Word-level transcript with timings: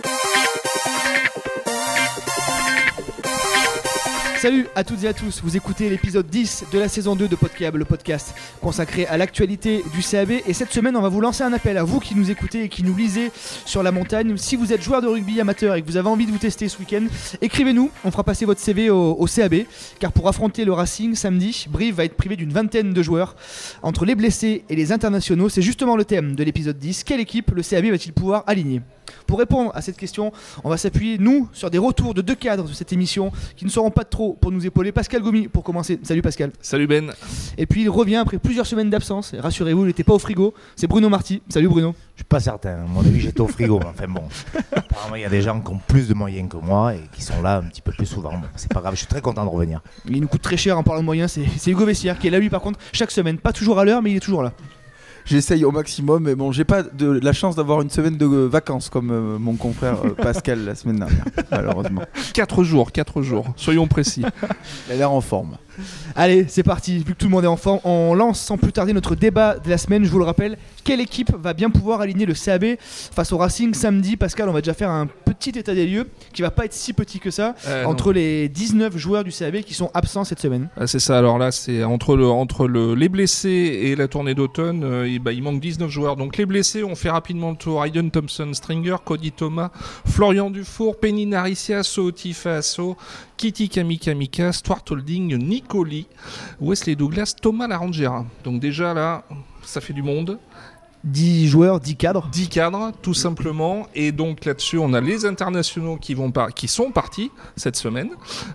Thank 0.00 0.36
you. 0.36 0.41
Salut 4.42 4.66
à 4.74 4.82
toutes 4.82 5.04
et 5.04 5.06
à 5.06 5.12
tous, 5.12 5.40
vous 5.44 5.56
écoutez 5.56 5.88
l'épisode 5.88 6.26
10 6.26 6.64
de 6.72 6.78
la 6.80 6.88
saison 6.88 7.14
2 7.14 7.28
de 7.28 7.36
Podcab, 7.36 7.76
le 7.76 7.84
podcast 7.84 8.34
consacré 8.60 9.06
à 9.06 9.16
l'actualité 9.16 9.84
du 9.94 10.02
CAB. 10.02 10.32
Et 10.32 10.52
cette 10.52 10.72
semaine, 10.72 10.96
on 10.96 11.00
va 11.00 11.08
vous 11.10 11.20
lancer 11.20 11.44
un 11.44 11.52
appel 11.52 11.78
à 11.78 11.84
vous 11.84 12.00
qui 12.00 12.16
nous 12.16 12.28
écoutez 12.28 12.64
et 12.64 12.68
qui 12.68 12.82
nous 12.82 12.96
lisez 12.96 13.30
sur 13.64 13.84
la 13.84 13.92
montagne. 13.92 14.36
Si 14.36 14.56
vous 14.56 14.72
êtes 14.72 14.82
joueur 14.82 15.00
de 15.00 15.06
rugby 15.06 15.40
amateur 15.40 15.76
et 15.76 15.82
que 15.82 15.86
vous 15.86 15.96
avez 15.96 16.08
envie 16.08 16.26
de 16.26 16.32
vous 16.32 16.38
tester 16.38 16.68
ce 16.68 16.76
week-end, 16.80 17.04
écrivez-nous, 17.40 17.92
on 18.04 18.10
fera 18.10 18.24
passer 18.24 18.44
votre 18.44 18.58
CV 18.58 18.90
au, 18.90 19.26
CAB. 19.32 19.62
Car 20.00 20.10
pour 20.10 20.26
affronter 20.26 20.64
le 20.64 20.72
Racing 20.72 21.14
samedi, 21.14 21.66
Brive 21.70 21.94
va 21.94 22.04
être 22.04 22.16
privé 22.16 22.34
d'une 22.34 22.52
vingtaine 22.52 22.92
de 22.92 23.00
joueurs. 23.00 23.36
Entre 23.84 24.04
les 24.04 24.16
blessés 24.16 24.64
et 24.68 24.74
les 24.74 24.90
internationaux, 24.90 25.50
c'est 25.50 25.62
justement 25.62 25.94
le 25.94 26.04
thème 26.04 26.34
de 26.34 26.42
l'épisode 26.42 26.80
10. 26.80 27.04
Quelle 27.04 27.20
équipe 27.20 27.52
le 27.52 27.62
CAB 27.62 27.84
va-t-il 27.84 28.12
pouvoir 28.12 28.42
aligner? 28.48 28.82
Pour 29.26 29.38
répondre 29.38 29.70
à 29.74 29.82
cette 29.82 29.96
question, 29.96 30.32
on 30.64 30.68
va 30.68 30.76
s'appuyer, 30.76 31.18
nous, 31.18 31.48
sur 31.52 31.70
des 31.70 31.78
retours 31.78 32.14
de 32.14 32.22
deux 32.22 32.34
cadres 32.34 32.64
de 32.64 32.72
cette 32.72 32.92
émission 32.92 33.32
qui 33.56 33.64
ne 33.64 33.70
seront 33.70 33.90
pas 33.90 34.04
de 34.04 34.08
pour 34.40 34.50
nous 34.52 34.64
épauler. 34.66 34.92
Pascal 34.92 35.22
Gomi, 35.22 35.48
pour 35.48 35.62
commencer. 35.64 35.98
Salut 36.02 36.22
Pascal. 36.22 36.50
Salut 36.60 36.86
Ben. 36.86 37.12
Et 37.58 37.66
puis 37.66 37.82
il 37.82 37.90
revient 37.90 38.16
après 38.16 38.38
plusieurs 38.38 38.66
semaines 38.66 38.90
d'absence. 38.90 39.34
Rassurez-vous, 39.38 39.82
il 39.82 39.86
n'était 39.88 40.04
pas 40.04 40.14
au 40.14 40.18
frigo. 40.18 40.54
C'est 40.76 40.86
Bruno 40.86 41.08
Marty. 41.08 41.42
Salut 41.48 41.68
Bruno. 41.68 41.94
Je 42.14 42.20
suis 42.20 42.24
pas 42.28 42.40
certain. 42.40 42.82
À 42.82 42.86
mon 42.86 43.00
avis, 43.00 43.20
j'étais 43.20 43.40
au 43.40 43.48
frigo. 43.48 43.78
mais 43.78 43.86
Enfin 43.86 44.08
bon. 44.08 44.22
Apparemment, 44.74 45.16
il 45.16 45.22
y 45.22 45.24
a 45.24 45.30
des 45.30 45.42
gens 45.42 45.60
qui 45.60 45.70
ont 45.70 45.80
plus 45.86 46.08
de 46.08 46.14
moyens 46.14 46.48
que 46.48 46.56
moi 46.56 46.94
et 46.94 47.00
qui 47.12 47.22
sont 47.22 47.40
là 47.42 47.56
un 47.58 47.62
petit 47.62 47.82
peu 47.82 47.92
plus 47.92 48.06
souvent. 48.06 48.32
Bon, 48.32 48.46
c'est 48.56 48.72
pas 48.72 48.80
grave, 48.80 48.94
je 48.94 48.98
suis 48.98 49.06
très 49.08 49.20
content 49.20 49.44
de 49.44 49.50
revenir. 49.50 49.80
Il 50.08 50.20
nous 50.20 50.28
coûte 50.28 50.42
très 50.42 50.56
cher 50.56 50.78
en 50.78 50.82
parlant 50.82 51.00
de 51.00 51.06
moyens. 51.06 51.32
C'est 51.32 51.44
c'est 51.56 51.70
Hugo 51.70 51.84
Vessière 51.86 52.18
qui 52.18 52.26
est 52.26 52.30
là, 52.30 52.38
lui, 52.38 52.50
par 52.50 52.60
contre, 52.60 52.78
chaque 52.92 53.10
semaine. 53.10 53.38
Pas 53.38 53.52
toujours 53.52 53.78
à 53.78 53.84
l'heure, 53.84 54.02
mais 54.02 54.10
il 54.10 54.16
est 54.16 54.20
toujours 54.20 54.42
là. 54.42 54.52
J'essaye 55.24 55.64
au 55.64 55.70
maximum, 55.70 56.24
mais 56.24 56.34
bon, 56.34 56.52
j'ai 56.52 56.64
pas 56.64 56.82
de 56.82 57.20
la 57.22 57.32
chance 57.32 57.56
d'avoir 57.56 57.80
une 57.80 57.90
semaine 57.90 58.16
de 58.16 58.26
vacances 58.26 58.88
comme 58.88 59.10
euh, 59.10 59.38
mon 59.38 59.54
confrère 59.54 59.98
euh, 60.04 60.10
Pascal 60.16 60.64
la 60.64 60.74
semaine 60.74 60.96
dernière, 60.98 61.24
malheureusement. 61.50 62.02
4 62.34 62.64
jours, 62.64 62.92
4 62.92 63.22
jours, 63.22 63.46
soyons 63.56 63.86
précis. 63.86 64.24
Il 64.88 64.92
a 64.92 64.96
l'air 64.96 65.12
en 65.12 65.20
forme. 65.20 65.56
Allez, 66.14 66.46
c'est 66.48 66.62
parti. 66.62 66.98
Vu 66.98 67.14
que 67.14 67.18
tout 67.18 67.26
le 67.26 67.30
monde 67.32 67.44
est 67.44 67.48
en 67.48 67.56
forme, 67.56 67.80
on 67.84 68.14
lance 68.14 68.40
sans 68.40 68.56
plus 68.58 68.72
tarder 68.72 68.92
notre 68.92 69.14
débat 69.14 69.58
de 69.58 69.68
la 69.70 69.78
semaine. 69.78 70.04
Je 70.04 70.10
vous 70.10 70.18
le 70.18 70.24
rappelle, 70.24 70.56
quelle 70.84 71.00
équipe 71.00 71.32
va 71.36 71.52
bien 71.54 71.70
pouvoir 71.70 72.00
aligner 72.00 72.26
le 72.26 72.34
CAB 72.34 72.76
face 72.78 73.32
au 73.32 73.38
Racing 73.38 73.74
samedi? 73.74 74.16
Pascal, 74.16 74.48
on 74.48 74.52
va 74.52 74.60
déjà 74.60 74.74
faire 74.74 74.90
un 74.90 75.06
petit 75.06 75.50
état 75.58 75.74
des 75.74 75.86
lieux 75.86 76.08
qui 76.32 76.42
va 76.42 76.50
pas 76.50 76.64
être 76.64 76.72
si 76.72 76.92
petit 76.92 77.18
que 77.18 77.30
ça 77.30 77.54
Euh, 77.68 77.84
entre 77.84 78.12
les 78.12 78.48
19 78.48 78.96
joueurs 78.96 79.24
du 79.24 79.30
CAB 79.30 79.60
qui 79.62 79.74
sont 79.74 79.90
absents 79.94 80.24
cette 80.24 80.40
semaine. 80.40 80.68
Ah, 80.76 80.86
c'est 80.86 80.98
ça, 80.98 81.18
alors 81.18 81.38
là, 81.38 81.50
c'est 81.52 81.84
entre, 81.84 82.16
le, 82.16 82.26
entre 82.28 82.66
le, 82.66 82.94
les 82.94 83.08
blessés 83.08 83.48
et 83.48 83.96
la 83.96 84.08
tournée 84.08 84.34
d'automne, 84.34 84.82
euh, 84.84 85.18
bah, 85.20 85.32
il 85.32 85.42
manque 85.42 85.60
19 85.60 85.88
joueurs. 85.90 86.16
Donc 86.16 86.36
les 86.36 86.46
blessés, 86.46 86.82
on 86.82 86.94
fait 86.94 87.10
rapidement 87.10 87.50
le 87.50 87.56
tour. 87.56 87.84
Aiden 87.84 88.10
Thompson, 88.10 88.50
Stringer, 88.52 88.96
Cody 89.04 89.32
Thomas, 89.32 89.70
Florian 90.06 90.50
Dufour, 90.50 90.98
Penny 90.98 91.26
Naricia, 91.26 91.82
Sooti 91.82 92.32
Faso, 92.32 92.96
Kitty 93.42 93.68
Kamika, 93.68 94.52
Stuart 94.52 94.84
Holding, 94.88 95.36
Nicoli, 95.36 96.06
Wesley 96.60 96.94
Douglas, 96.94 97.34
Thomas 97.42 97.66
Larangera. 97.66 98.24
Donc 98.44 98.60
déjà 98.60 98.94
là, 98.94 99.24
ça 99.64 99.80
fait 99.80 99.92
du 99.92 100.00
monde. 100.00 100.38
10 101.02 101.48
joueurs, 101.48 101.80
10 101.80 101.96
cadres. 101.96 102.28
10 102.30 102.48
cadres, 102.48 102.92
tout 103.02 103.14
simplement. 103.14 103.88
Et 103.96 104.12
donc 104.12 104.44
là-dessus, 104.44 104.78
on 104.78 104.92
a 104.94 105.00
les 105.00 105.26
internationaux 105.26 105.96
qui, 105.96 106.14
vont 106.14 106.30
par- 106.30 106.54
qui 106.54 106.68
sont 106.68 106.92
partis 106.92 107.32
cette 107.56 107.74
semaine. 107.74 108.10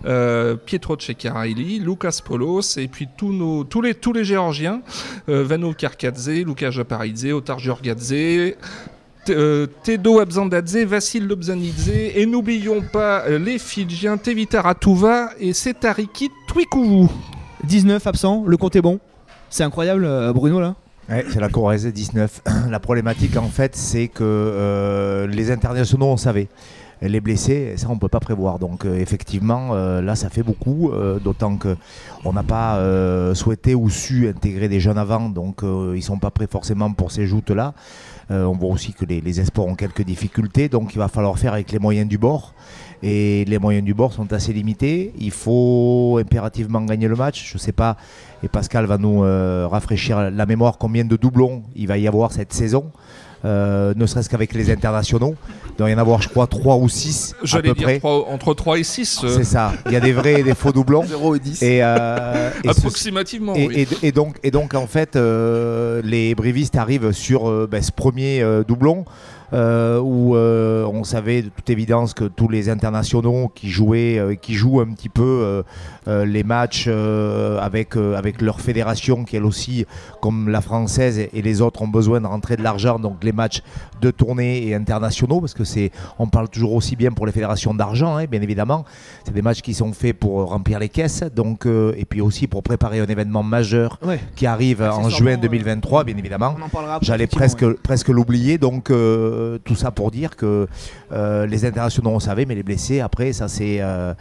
Euh, 0.06 0.56
Pietro 0.56 0.98
Ceccarelli, 0.98 1.80
Lucas 1.80 2.20
Polos, 2.24 2.78
et 2.78 2.88
puis 2.88 3.08
tous, 3.14 3.30
nos, 3.30 3.64
tous, 3.64 3.82
les, 3.82 3.94
tous 3.94 4.14
les 4.14 4.24
Géorgiens. 4.24 4.80
Euh, 5.28 5.44
Vano 5.44 5.74
Karkadze, 5.74 6.30
Lukas 6.30 6.70
Japaridze, 6.70 7.26
Otar 7.26 7.58
euh, 7.58 8.52
Tedo 9.82 10.20
Abzandadze, 10.20 10.84
Vassil 10.84 11.26
Lobzanidze, 11.26 11.90
et 12.14 12.26
n'oublions 12.26 12.82
pas 12.82 13.24
euh, 13.26 13.38
les 13.38 13.58
Fidjiens 13.58 14.16
Tevita 14.16 14.62
Ratuva 14.62 15.30
et 15.38 15.52
Setariki 15.52 16.30
Twikuvu. 16.46 17.08
19 17.64 18.06
absents, 18.06 18.44
le 18.46 18.56
compte 18.56 18.76
est 18.76 18.82
bon? 18.82 19.00
C'est 19.50 19.64
incroyable, 19.64 20.04
euh, 20.04 20.32
Bruno, 20.32 20.60
là. 20.60 20.74
Ouais, 21.08 21.24
c'est 21.30 21.40
la 21.40 21.48
Corrèze 21.48 21.86
19. 21.86 22.42
La 22.70 22.80
problématique, 22.80 23.36
en 23.36 23.48
fait, 23.48 23.74
c'est 23.74 24.08
que 24.08 24.22
euh, 24.22 25.26
les 25.26 25.50
internationaux, 25.50 26.06
on 26.06 26.16
savait. 26.18 26.48
Les 27.00 27.20
blessés, 27.20 27.74
ça, 27.76 27.86
on 27.90 27.96
peut 27.96 28.08
pas 28.08 28.18
prévoir. 28.18 28.58
Donc, 28.58 28.84
euh, 28.84 28.98
effectivement, 28.98 29.68
euh, 29.72 30.02
là, 30.02 30.16
ça 30.16 30.30
fait 30.30 30.42
beaucoup. 30.42 30.90
euh, 30.90 31.20
D'autant 31.20 31.56
que 31.56 31.76
on 32.24 32.32
n'a 32.32 32.42
pas 32.42 32.78
souhaité 33.34 33.74
ou 33.74 33.88
su 33.88 34.28
intégrer 34.28 34.68
des 34.68 34.80
jeunes 34.80 34.98
avant. 34.98 35.28
Donc, 35.28 35.62
ils 35.94 36.02
sont 36.02 36.18
pas 36.18 36.30
prêts 36.30 36.48
forcément 36.50 36.92
pour 36.92 37.12
ces 37.12 37.26
joutes-là. 37.26 37.74
On 38.30 38.52
voit 38.52 38.70
aussi 38.70 38.92
que 38.92 39.04
les, 39.04 39.20
les 39.20 39.40
espoirs 39.40 39.66
ont 39.66 39.74
quelques 39.74 40.02
difficultés. 40.02 40.68
Donc, 40.68 40.94
il 40.94 40.98
va 40.98 41.08
falloir 41.08 41.38
faire 41.38 41.52
avec 41.52 41.70
les 41.70 41.78
moyens 41.78 42.08
du 42.08 42.18
bord. 42.18 42.54
Et 43.02 43.44
les 43.46 43.58
moyens 43.58 43.84
du 43.84 43.94
bord 43.94 44.12
sont 44.12 44.32
assez 44.32 44.52
limités. 44.52 45.12
Il 45.18 45.30
faut 45.30 46.18
impérativement 46.20 46.82
gagner 46.82 47.06
le 47.08 47.14
match. 47.16 47.50
Je 47.52 47.58
sais 47.58 47.72
pas. 47.72 47.96
Et 48.42 48.48
Pascal 48.48 48.86
va 48.86 48.98
nous 48.98 49.20
rafraîchir 49.20 50.30
la 50.30 50.46
mémoire 50.46 50.78
combien 50.78 51.04
de 51.04 51.16
doublons 51.16 51.62
il 51.76 51.86
va 51.86 51.98
y 51.98 52.08
avoir 52.08 52.32
cette 52.32 52.52
saison. 52.52 52.90
Euh, 53.44 53.94
ne 53.94 54.04
serait-ce 54.06 54.28
qu'avec 54.28 54.52
les 54.52 54.70
internationaux. 54.70 55.36
Il 55.70 55.76
doit 55.76 55.90
y 55.90 55.94
en 55.94 55.98
avoir, 55.98 56.20
je 56.20 56.28
crois, 56.28 56.48
3 56.48 56.76
ou 56.76 56.88
6 56.88 57.34
à 57.40 57.46
J'allais 57.46 57.68
peu 57.68 57.74
dire 57.76 57.84
près. 57.84 57.98
trois- 58.00 58.26
entre 58.28 58.52
3 58.54 58.78
et 58.78 58.82
6. 58.82 59.24
C'est 59.28 59.44
ça. 59.44 59.72
Il 59.86 59.92
y 59.92 59.96
a 59.96 60.00
des 60.00 60.12
vrais 60.12 60.40
et 60.40 60.42
des 60.42 60.54
faux 60.56 60.72
doublons. 60.72 61.04
0 61.06 61.36
et 61.36 61.38
10. 61.38 61.62
Et, 61.62 61.78
euh, 61.82 62.50
et 62.64 62.72
ce- 62.72 62.78
approximativement. 62.78 63.54
et, 63.54 63.68
oui. 63.68 63.86
et- 64.02 64.08
et 64.08 64.12
donc, 64.12 64.36
et 64.42 64.50
donc, 64.50 64.74
en 64.74 64.88
fait, 64.88 65.14
euh, 65.14 66.00
les 66.04 66.34
brivistes 66.34 66.74
arrivent 66.76 67.12
sur 67.12 67.48
euh, 67.48 67.68
ben, 67.70 67.80
ce 67.80 67.92
premier 67.92 68.42
euh, 68.42 68.64
doublon 68.64 69.04
euh, 69.52 70.00
où 70.00 70.36
euh, 70.36 70.84
on 70.86 71.04
savait 71.04 71.42
de 71.42 71.48
toute 71.48 71.70
évidence 71.70 72.14
que 72.14 72.24
tous 72.24 72.48
les 72.48 72.68
internationaux 72.68 73.50
qui 73.54 73.68
jouaient, 73.70 74.18
euh, 74.18 74.34
qui 74.34 74.54
jouent 74.54 74.80
un 74.80 74.92
petit 74.92 75.08
peu 75.08 75.62
les 76.06 76.42
matchs 76.42 76.88
avec, 76.88 77.96
avec 77.96 78.40
leur 78.40 78.60
fédération, 78.60 79.24
qui 79.24 79.36
elle 79.36 79.44
aussi, 79.44 79.84
comme 80.22 80.48
la 80.48 80.60
française 80.60 81.18
et, 81.18 81.30
et 81.34 81.42
les 81.42 81.60
autres, 81.60 81.82
ont 81.82 81.88
besoin 81.88 82.20
de 82.20 82.26
rentrer 82.26 82.56
de 82.56 82.62
l'argent, 82.62 82.98
donc 82.98 83.22
les 83.22 83.32
matchs 83.32 83.62
de 84.00 84.10
tournée 84.10 84.66
et 84.66 84.74
internationaux, 84.74 85.40
parce 85.40 85.52
que 85.54 85.64
c'est, 85.64 85.90
on 86.18 86.26
parle 86.26 86.48
toujours 86.48 86.72
aussi 86.72 86.96
bien 86.96 87.10
pour 87.12 87.26
les 87.26 87.32
fédérations 87.32 87.74
d'argent, 87.74 88.16
hein, 88.16 88.24
bien 88.24 88.40
évidemment. 88.40 88.84
C'est 89.24 89.34
des 89.34 89.42
matchs 89.42 89.60
qui 89.60 89.74
sont 89.74 89.92
faits 89.92 90.18
pour 90.18 90.48
remplir 90.48 90.78
les 90.78 90.88
caisses, 90.88 91.24
donc 91.34 91.66
et 91.66 92.04
puis 92.04 92.20
aussi 92.20 92.46
pour 92.46 92.62
préparer 92.62 93.00
un 93.00 93.06
événement 93.06 93.42
majeur 93.42 93.98
Ouais. 94.02 94.20
qui 94.36 94.46
arrive 94.46 94.82
en 94.82 94.84
Accessoirement, 94.86 95.10
juin 95.10 95.32
euh, 95.34 95.36
2023, 95.36 96.04
bien 96.04 96.16
évidemment. 96.16 96.56
En 96.72 96.98
J'allais 97.02 97.26
presque, 97.26 97.62
ouais. 97.62 97.74
presque 97.82 98.08
l'oublier, 98.08 98.58
donc 98.58 98.90
euh, 98.90 99.37
tout 99.64 99.74
ça 99.76 99.90
pour 99.90 100.10
dire 100.10 100.36
que 100.36 100.66
euh, 101.12 101.46
les 101.46 101.64
internationaux 101.64 102.10
on 102.10 102.20
savait, 102.20 102.46
mais 102.46 102.54
les 102.54 102.62
blessés, 102.62 103.00
après, 103.00 103.32
ça 103.32 103.48
c'est 103.48 103.80
euh, 103.80 104.14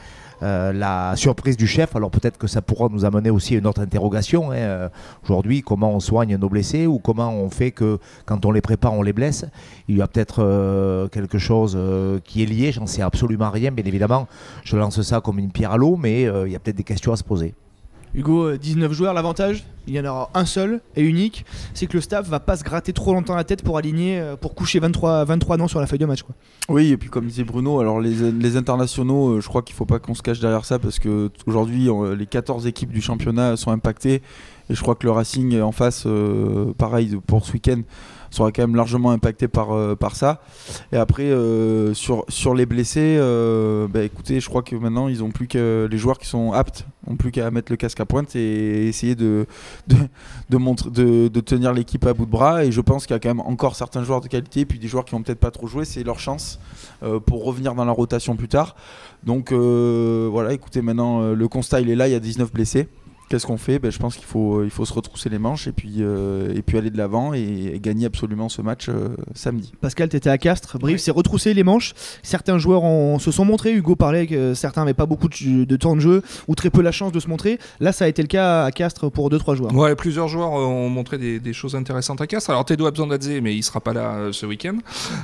euh, 0.44 0.72
la 0.72 1.16
surprise 1.16 1.58
du 1.58 1.66
chef. 1.66 1.96
Alors 1.96 2.12
peut-être 2.12 2.38
que 2.38 2.48
ça 2.48 2.62
pourra 2.62 2.90
nous 2.92 3.06
amener 3.06 3.30
aussi 3.32 3.56
à 3.56 3.58
une 3.58 3.68
autre 3.68 3.82
interrogation. 3.82 4.52
hein. 4.52 4.56
Euh, 4.56 4.90
Aujourd'hui, 5.24 5.62
comment 5.62 5.92
on 5.94 6.00
soigne 6.00 6.38
nos 6.38 6.50
blessés 6.50 6.86
ou 6.88 7.00
comment 7.00 7.32
on 7.34 7.50
fait 7.50 7.72
que 7.72 8.00
quand 8.26 8.46
on 8.46 8.52
les 8.52 8.62
prépare, 8.62 8.94
on 8.94 9.02
les 9.02 9.14
blesse 9.14 9.46
Il 9.88 9.98
y 9.98 10.02
a 10.02 10.08
peut-être 10.08 10.44
euh, 10.44 11.08
quelque 11.08 11.38
chose 11.40 11.76
euh, 11.76 12.20
qui 12.24 12.44
est 12.44 12.46
lié, 12.46 12.72
j'en 12.72 12.86
sais 12.86 13.02
absolument 13.02 13.50
rien, 13.50 13.72
bien 13.72 13.86
évidemment. 13.86 14.28
Je 14.64 14.78
lance 14.78 15.02
ça 15.02 15.22
comme 15.22 15.40
une 15.40 15.52
pierre 15.52 15.72
à 15.72 15.78
l'eau, 15.78 15.96
mais 15.96 16.28
euh, 16.28 16.48
il 16.48 16.54
y 16.54 16.56
a 16.56 16.60
peut-être 16.60 16.78
des 16.78 16.84
questions 16.84 17.12
à 17.14 17.18
se 17.18 17.24
poser. 17.24 17.54
Hugo, 18.14 18.50
euh, 18.50 18.58
19 18.58 18.92
joueurs, 18.94 19.14
l'avantage, 19.14 19.64
il 19.88 19.94
y 19.94 20.00
en 20.00 20.06
aura 20.06 20.30
un 20.34 20.46
seul 20.46 20.82
et 20.96 21.04
unique, 21.04 21.46
c'est 21.74 21.88
que 21.88 21.94
le 21.94 22.02
staff 22.02 22.28
va 22.28 22.40
pas 22.40 22.58
se 22.58 22.64
gratter 22.64 22.94
trop 22.94 23.14
longtemps 23.14 23.36
la 23.36 23.44
tête 23.44 23.64
pour 23.64 23.78
aligner, 23.78 24.20
euh, 24.20 24.36
pour 24.36 24.56
coucher 24.56 24.80
23, 24.80 25.26
23 25.26 25.58
noms 25.58 25.68
sur 25.68 25.80
la 25.80 25.88
feuille 25.88 26.00
de 26.00 26.06
match. 26.06 26.24
Oui, 26.70 26.92
et 26.92 26.98
puis 26.98 27.10
comme 27.10 27.28
disait 27.28 27.46
Bruno, 27.46 27.80
alors 27.80 28.02
les, 28.02 28.58
internationaux, 28.58 29.30
euh, 29.30 29.42
je 29.42 29.48
crois 29.48 29.62
qu'il 29.62 29.76
faut 29.76 29.86
pas 29.86 30.00
qu'on 30.00 30.16
se 30.16 30.22
cache 30.22 30.40
derrière 30.40 30.66
ça 30.66 30.80
parce 30.80 31.00
que 31.00 31.32
aujourd'hui, 31.46 31.90
euh, 31.90 32.16
les 32.16 32.26
14 32.26 32.68
équipes 32.68 32.92
du 32.92 33.02
championnat 33.02 33.56
sont 33.56 33.72
impactées 33.72 34.22
et 34.70 34.76
je 34.76 34.82
crois 34.82 34.96
que 34.96 35.06
le 35.06 35.12
Racing 35.12 35.62
en 35.62 35.72
face, 35.72 36.04
euh, 36.06 36.74
pareil 36.78 37.18
pour 37.26 37.46
ce 37.46 37.54
week-end, 37.54 37.82
sera 38.30 38.52
quand 38.52 38.64
même 38.64 38.76
largement 38.76 39.12
impacté 39.12 39.48
par, 39.48 39.72
euh, 39.72 39.96
par 39.96 40.16
ça. 40.16 40.42
Et 40.92 40.98
après, 40.98 41.24
euh, 41.24 41.94
sur, 41.94 42.26
sur 42.30 42.54
les 42.54 42.66
blessés, 42.66 43.18
euh, 43.20 43.88
bah, 43.88 44.04
écoutez, 44.04 44.40
je 44.40 44.50
crois 44.50 44.62
que 44.62 44.76
maintenant, 44.76 45.08
ils 45.08 45.24
ont 45.24 45.32
plus 45.32 45.48
que 45.48 45.88
les 45.90 45.98
joueurs 45.98 46.18
qui 46.18 46.28
sont 46.28 46.52
aptes, 46.54 46.86
ont 47.08 47.16
plus 47.16 47.32
qu'à 47.32 47.50
mettre 47.52 47.72
le 47.72 47.78
casque 47.78 48.00
à 48.00 48.06
pointe 48.06 48.36
et 48.36 48.88
essayer 48.88 49.16
de, 49.16 49.46
de, 49.88 49.98
de, 50.50 51.40
tenir 51.40 51.74
l'équipe 51.74 52.06
à 52.06 52.14
bout 52.14 52.26
de 52.26 52.32
bras. 52.32 52.66
Et 52.66 52.72
je 52.72 52.82
pense 52.82 53.06
qu'il 53.06 53.14
y 53.14 53.18
a 53.18 53.20
quand 53.20 53.30
même 53.30 53.42
encore 53.42 53.76
certains 53.76 54.04
joueurs 54.04 54.22
de 54.22 54.28
qualité, 54.28 54.66
puis 54.66 54.80
des 54.80 54.88
joueurs 54.88 55.06
qui 55.06 55.12
vont 55.14 55.22
peut-être 55.22 55.40
pas 55.40 55.52
trop 55.52 55.68
joué, 55.68 55.86
c'est 55.86 56.04
leur 56.04 56.20
chance 56.20 56.60
pour 57.26 57.46
revenir 57.46 57.76
dans 57.76 57.86
la 57.86 57.92
rotation 57.92 58.36
plus 58.36 58.48
tard. 58.48 58.76
Donc 59.24 59.52
voilà, 59.52 60.54
écoutez, 60.54 60.82
maintenant, 60.82 61.34
le 61.34 61.48
constat, 61.48 61.82
il 61.82 61.90
est 61.90 61.96
là, 61.96 62.08
il 62.08 62.12
y 62.12 62.16
a 62.16 62.20
19 62.20 62.52
blessés. 62.52 62.88
Qu'est-ce 63.30 63.46
qu'on 63.46 63.58
fait? 63.58 63.78
Ben, 63.80 63.92
Je 63.92 64.00
pense 64.00 64.16
qu'il 64.16 64.26
faut, 64.26 64.64
il 64.64 64.70
faut 64.70 64.86
se 64.86 64.94
retrousser 64.94 65.28
les 65.30 65.38
manches 65.40 65.68
et 65.68 65.72
puis, 65.74 65.96
euh, 66.00 66.54
et 66.56 66.62
puis 66.62 66.78
aller 66.78 66.90
de 66.90 66.98
l'avant 66.98 67.34
et, 67.34 67.72
et 67.76 67.80
gagner 67.80 68.06
absolument 68.06 68.48
ce 68.48 68.62
match 68.62 68.88
euh, 68.88 69.10
samedi. 69.36 69.74
Pascal, 69.82 70.08
tu 70.08 70.16
étais 70.16 70.30
à 70.30 70.38
Castres. 70.38 70.78
Brive 70.80 70.98
s'est 70.98 71.12
retroussé 71.12 71.54
les 71.54 71.64
manches. 71.64 71.94
Certains 72.24 72.58
joueurs 72.58 72.84
ont- 72.84 73.20
se 73.20 73.32
sont 73.32 73.44
montrés. 73.44 73.74
Hugo 73.74 73.96
parlait 73.98 74.28
que 74.28 74.54
certains 74.54 74.82
n'avaient 74.82 74.94
pas 74.94 75.06
beaucoup 75.06 75.28
de, 75.28 75.66
de 75.66 75.76
temps 75.76 75.96
de 75.96 76.00
jeu 76.02 76.22
ou 76.48 76.56
très 76.56 76.70
peu 76.70 76.82
la 76.82 76.92
chance 76.94 77.12
de 77.12 77.20
se 77.20 77.28
montrer. 77.28 77.60
Là, 77.82 77.92
ça 77.92 78.06
a 78.06 78.08
été 78.08 78.22
le 78.22 78.28
cas 78.30 78.64
à 78.64 78.72
Castres 78.72 79.12
pour 79.12 79.30
2-3 79.30 79.56
joueurs. 79.56 79.76
Ouais, 79.76 79.94
plusieurs 79.96 80.30
joueurs 80.30 80.54
euh, 80.56 80.64
ont 80.64 80.88
montré 80.90 81.18
des, 81.18 81.40
des 81.42 81.54
choses 81.54 81.76
intéressantes 81.76 82.22
à 82.22 82.28
Castres. 82.28 82.50
Alors 82.52 82.64
Tedo 82.64 82.86
Abzandadze, 82.86 83.30
mais 83.42 83.54
il 83.56 83.64
sera 83.64 83.82
pas 83.82 83.92
là 83.94 84.14
euh, 84.16 84.32
ce 84.32 84.46
week-end. 84.46 84.78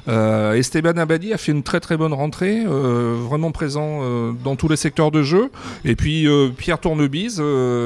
Euh, 0.10 0.54
Esteban 0.54 0.98
Abadi 0.98 1.34
a 1.34 1.38
fait 1.38 1.52
une 1.52 1.64
très 1.64 1.80
très 1.80 1.96
bonne 1.98 2.14
rentrée, 2.14 2.64
euh, 2.66 3.16
vraiment 3.18 3.52
présent 3.52 4.00
euh, 4.02 4.32
dans 4.44 4.56
tous 4.56 4.68
les 4.68 4.76
secteurs 4.76 5.12
de 5.12 5.24
jeu. 5.24 5.50
Et 5.86 5.96
puis 5.96 6.28
euh, 6.28 6.50
Pierre 6.50 6.80
Tournebise 6.80 7.42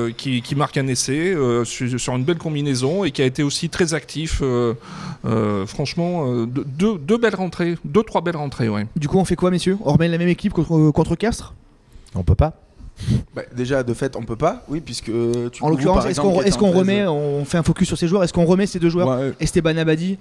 euh, 0.07 0.11
qui, 0.15 0.41
qui 0.41 0.55
marque 0.55 0.77
un 0.77 0.87
essai 0.87 1.33
euh, 1.33 1.63
sur, 1.65 1.99
sur 1.99 2.15
une 2.15 2.23
belle 2.23 2.37
combinaison 2.37 3.03
et 3.03 3.11
qui 3.11 3.21
a 3.21 3.25
été 3.25 3.43
aussi 3.43 3.69
très 3.69 3.93
actif. 3.93 4.39
euh, 4.41 4.73
euh, 5.25 5.65
franchement, 5.65 6.25
euh, 6.27 6.45
deux, 6.45 7.17
belles 7.17 7.35
rentrées, 7.35 7.77
deux 7.85 8.03
trois 8.03 8.21
belles 8.21 8.37
rentrées, 8.37 8.69
ouais. 8.69 8.87
Du 8.95 9.07
coup, 9.07 9.17
on 9.17 9.25
fait 9.25 9.35
quoi, 9.35 9.51
messieurs? 9.51 9.77
On 9.83 9.93
remet 9.93 10.07
la 10.07 10.17
même 10.17 10.27
équipe 10.27 10.53
contre, 10.53 10.91
contre 10.91 11.15
Castres? 11.15 11.53
On 12.15 12.23
peut 12.23 12.35
pas. 12.35 12.53
Bah, 13.35 13.43
déjà, 13.55 13.83
de 13.83 13.93
fait, 13.93 14.15
on 14.15 14.23
peut 14.23 14.35
pas, 14.35 14.63
oui, 14.69 14.81
puisque 14.81 15.05
tu 15.51 15.61
En 15.63 15.69
l'occurrence, 15.69 16.05
est-ce 16.05 16.19
qu'on 16.19 16.33
qui 16.33 16.39
est-ce 16.39 16.47
était 16.47 16.57
qu'on 16.57 16.69
en 16.69 16.71
13, 16.71 16.79
remet, 16.79 17.05
on 17.07 17.45
fait 17.45 17.57
un 17.59 17.63
focus 17.63 17.87
sur 17.87 17.97
ces 17.97 18.07
joueurs 18.07 18.23
Est-ce 18.23 18.33
qu'on 18.33 18.45
remet 18.45 18.65
ces 18.65 18.79
deux 18.79 18.89
joueurs? 18.89 19.07
Ouais, 19.19 19.33
Esteban 19.39 19.77
Abadi, 19.77 20.17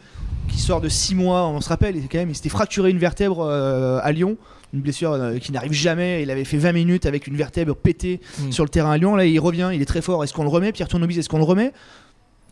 qui 0.48 0.58
sort 0.58 0.80
de 0.82 0.88
6 0.90 1.14
mois, 1.14 1.46
on 1.46 1.60
se 1.62 1.68
rappelle, 1.70 1.96
il, 1.96 2.06
quand 2.08 2.18
même, 2.18 2.28
il 2.30 2.34
s'était 2.34 2.50
fracturé 2.50 2.90
une 2.90 2.98
vertèbre 2.98 3.40
euh, 3.40 3.98
à 4.02 4.12
Lyon, 4.12 4.36
une 4.76 4.82
blessure 4.82 5.12
euh, 5.12 5.38
qui 5.38 5.50
n'arrive 5.52 5.72
jamais. 5.72 6.22
Il 6.22 6.30
avait 6.30 6.44
fait 6.44 6.58
20 6.58 6.72
minutes 6.72 7.06
avec 7.06 7.26
une 7.26 7.36
vertèbre 7.36 7.74
pétée 7.74 8.20
Mm. 8.40 8.52
sur 8.52 8.62
le 8.64 8.70
terrain 8.70 8.92
à 8.92 8.98
Lyon. 8.98 9.16
Là, 9.16 9.24
il 9.26 9.38
revient, 9.40 9.70
il 9.74 9.82
est 9.82 9.86
très 9.86 10.02
fort. 10.02 10.22
Est-ce 10.22 10.32
qu'on 10.34 10.42
le 10.44 10.48
remet? 10.48 10.72
Pierre 10.72 10.88
Tournobis, 10.88 11.18
est-ce 11.18 11.28
qu'on 11.28 11.38
le 11.38 11.44
remet? 11.44 11.72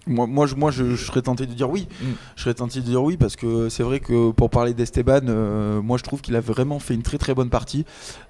Moi, 0.07 0.27
moi, 0.27 0.47
je, 0.47 0.55
moi 0.55 0.71
je, 0.71 0.95
je 0.97 1.05
serais 1.05 1.23
tenté 1.23 1.47
de 1.47 1.55
dire 1.55 1.71
oui. 1.71 1.89
Mm. 2.01 2.05
Je 2.37 2.43
serais 2.43 2.55
tenté 2.55 2.81
de 2.81 2.85
dire 2.85 3.03
oui 3.03 3.17
parce 3.17 3.37
que 3.37 3.69
c'est 3.71 3.83
vrai 3.83 4.01
que 4.01 4.33
pour 4.33 4.51
parler 4.51 4.75
d'Esteban, 4.75 5.21
euh, 5.29 5.81
moi 5.81 5.97
je 5.97 6.03
trouve 6.03 6.21
qu'il 6.21 6.37
a 6.37 6.41
vraiment 6.41 6.79
fait 6.79 6.93
une 6.95 7.03
très 7.03 7.17
très 7.19 7.35
bonne 7.35 7.49
partie. 7.51 7.87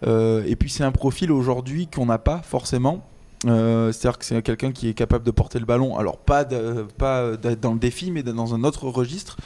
Euh, 0.07 0.45
et 0.47 0.55
puis 0.57 0.71
c'est 0.71 0.85
un 0.85 0.93
profil 0.93 1.33
aujourd'hui 1.33 1.89
qu'on 1.89 2.07
n'a 2.07 2.19
pas 2.19 2.43
forcément. 2.45 3.05
Euh, 3.47 3.91
C'est-à-dire 3.93 4.19
que 4.19 4.25
c'est 4.25 4.41
quelqu'un 4.43 4.71
qui 4.73 4.89
est 4.89 4.95
capable 4.95 5.25
de 5.25 5.31
porter 5.31 5.59
le 5.59 5.67
ballon. 5.67 5.99
Alors 5.99 6.17
pas, 6.19 6.45
de- 6.45 6.87
pas 6.97 7.37
d'être 7.37 7.61
dans 7.61 7.73
le 7.75 7.79
défi, 7.81 8.11
mais 8.13 8.23
d'être 8.23 8.37
dans 8.37 8.55
un 8.55 8.63
autre 8.65 8.89
registre. 8.89 9.37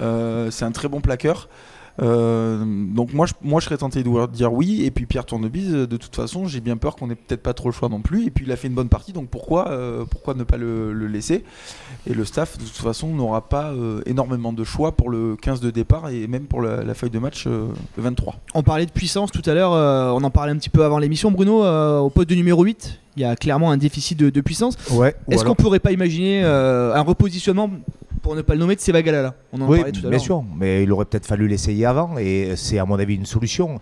Euh, 0.00 0.50
c'est 0.50 0.64
un 0.66 0.72
très 0.72 0.88
bon 0.88 1.00
plaqueur. 1.00 1.48
Euh, 2.02 2.64
donc 2.94 3.12
moi 3.12 3.26
je, 3.26 3.34
moi 3.42 3.60
je 3.60 3.66
serais 3.66 3.76
tenté 3.76 4.02
de 4.02 4.26
dire 4.32 4.52
oui 4.52 4.84
et 4.84 4.90
puis 4.90 5.04
Pierre 5.06 5.26
Tournebise 5.26 5.70
de 5.70 5.96
toute 5.96 6.16
façon 6.16 6.46
j'ai 6.46 6.60
bien 6.60 6.76
peur 6.76 6.96
qu'on 6.96 7.10
ait 7.10 7.14
peut-être 7.14 7.42
pas 7.42 7.52
trop 7.52 7.68
le 7.68 7.74
choix 7.74 7.88
non 7.88 8.00
plus 8.00 8.26
et 8.26 8.30
puis 8.30 8.46
il 8.46 8.52
a 8.52 8.56
fait 8.56 8.68
une 8.68 8.74
bonne 8.74 8.88
partie 8.88 9.12
donc 9.12 9.28
pourquoi 9.28 9.68
euh, 9.68 10.04
pourquoi 10.10 10.34
ne 10.34 10.44
pas 10.44 10.56
le, 10.56 10.92
le 10.92 11.06
laisser? 11.06 11.44
Et 12.06 12.14
le 12.14 12.24
staff 12.24 12.56
de 12.56 12.64
toute 12.64 12.76
façon 12.76 13.08
n'aura 13.08 13.48
pas 13.48 13.72
euh, 13.72 14.00
énormément 14.06 14.52
de 14.52 14.64
choix 14.64 14.92
pour 14.92 15.10
le 15.10 15.36
15 15.36 15.60
de 15.60 15.70
départ 15.70 16.08
et 16.08 16.26
même 16.26 16.44
pour 16.44 16.62
la, 16.62 16.82
la 16.82 16.94
feuille 16.94 17.10
de 17.10 17.18
match 17.18 17.44
euh, 17.46 17.66
le 17.96 18.02
23 18.02 18.36
On 18.54 18.62
parlait 18.62 18.86
de 18.86 18.92
puissance 18.92 19.30
tout 19.30 19.42
à 19.44 19.54
l'heure, 19.54 19.72
euh, 19.72 20.10
on 20.10 20.24
en 20.24 20.30
parlait 20.30 20.52
un 20.52 20.56
petit 20.56 20.70
peu 20.70 20.84
avant 20.84 20.98
l'émission. 20.98 21.30
Bruno, 21.30 21.64
euh, 21.64 21.98
au 21.98 22.10
poste 22.10 22.30
de 22.30 22.34
numéro 22.34 22.64
8, 22.64 22.98
il 23.16 23.22
y 23.22 23.24
a 23.24 23.36
clairement 23.36 23.70
un 23.70 23.76
déficit 23.76 24.18
de, 24.18 24.30
de 24.30 24.40
puissance. 24.40 24.76
Ouais. 24.92 25.14
Est-ce 25.30 25.44
qu'on 25.44 25.54
pourrait 25.54 25.80
pas 25.80 25.92
imaginer 25.92 26.42
euh, 26.44 26.94
un 26.94 27.02
repositionnement, 27.02 27.70
pour 28.22 28.34
ne 28.36 28.42
pas 28.42 28.54
le 28.54 28.60
nommer, 28.60 28.76
de 28.76 28.80
Sevagalala 28.80 29.34
On 29.52 29.60
en 29.62 29.68
Oui, 29.68 29.78
parlait 29.78 29.92
tout 29.92 29.98
à 29.98 30.02
bien 30.02 30.10
l'heure. 30.10 30.20
sûr, 30.20 30.44
mais 30.56 30.82
il 30.82 30.92
aurait 30.92 31.04
peut-être 31.06 31.26
fallu 31.26 31.48
l'essayer 31.48 31.86
avant 31.86 32.18
et 32.18 32.52
c'est 32.56 32.78
à 32.78 32.84
mon 32.84 32.98
avis 32.98 33.14
une 33.16 33.26
solution. 33.26 33.78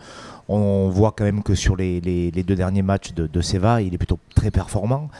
On 0.50 0.88
voit 0.88 1.12
quand 1.16 1.24
même 1.24 1.42
que 1.42 1.54
sur 1.54 1.76
les, 1.76 2.00
les- 2.00 2.30
les 2.30 2.42
deux 2.42 2.54
derniers 2.54 2.80
matchs 2.82 3.12
de, 3.12 3.26
de 3.26 3.40
Seva, 3.42 3.82
il 3.82 3.92
est 3.92 3.98
plutôt 3.98 4.18
très 4.34 4.50
performant. 4.50 5.10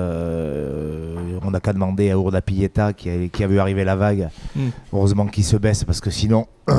Euh, 0.00 1.38
on 1.44 1.50
n'a 1.50 1.60
qu'à 1.60 1.72
demander 1.72 2.10
à 2.10 2.14
Urda 2.14 2.42
Pieta 2.42 2.92
qui 2.92 3.10
a, 3.10 3.28
qui 3.28 3.44
a 3.44 3.46
vu 3.46 3.58
arriver 3.58 3.84
la 3.84 3.96
vague. 3.96 4.28
Mm. 4.56 4.68
Heureusement 4.92 5.26
qu'il 5.26 5.44
se 5.44 5.56
baisse 5.56 5.84
parce 5.84 6.00
que 6.00 6.10
sinon 6.10 6.46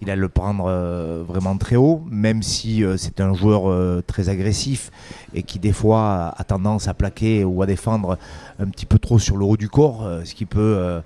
il 0.00 0.10
allait 0.10 0.20
le 0.20 0.28
prendre 0.28 0.66
euh, 0.68 1.24
vraiment 1.26 1.56
très 1.56 1.76
haut, 1.76 2.02
même 2.10 2.42
si 2.42 2.84
euh, 2.84 2.96
c'est 2.96 3.20
un 3.20 3.34
joueur 3.34 3.68
euh, 3.68 4.02
très 4.06 4.28
agressif 4.28 4.90
et 5.34 5.42
qui 5.42 5.58
des 5.58 5.72
fois 5.72 6.34
a 6.36 6.44
tendance 6.44 6.88
à 6.88 6.94
plaquer 6.94 7.44
ou 7.44 7.62
à 7.62 7.66
défendre 7.66 8.18
un 8.58 8.66
petit 8.66 8.86
peu 8.86 8.98
trop 8.98 9.18
sur 9.18 9.36
le 9.36 9.44
haut 9.44 9.56
du 9.56 9.68
corps, 9.68 10.08
ce 10.24 10.34
qui 10.34 10.46
peut 10.46 11.00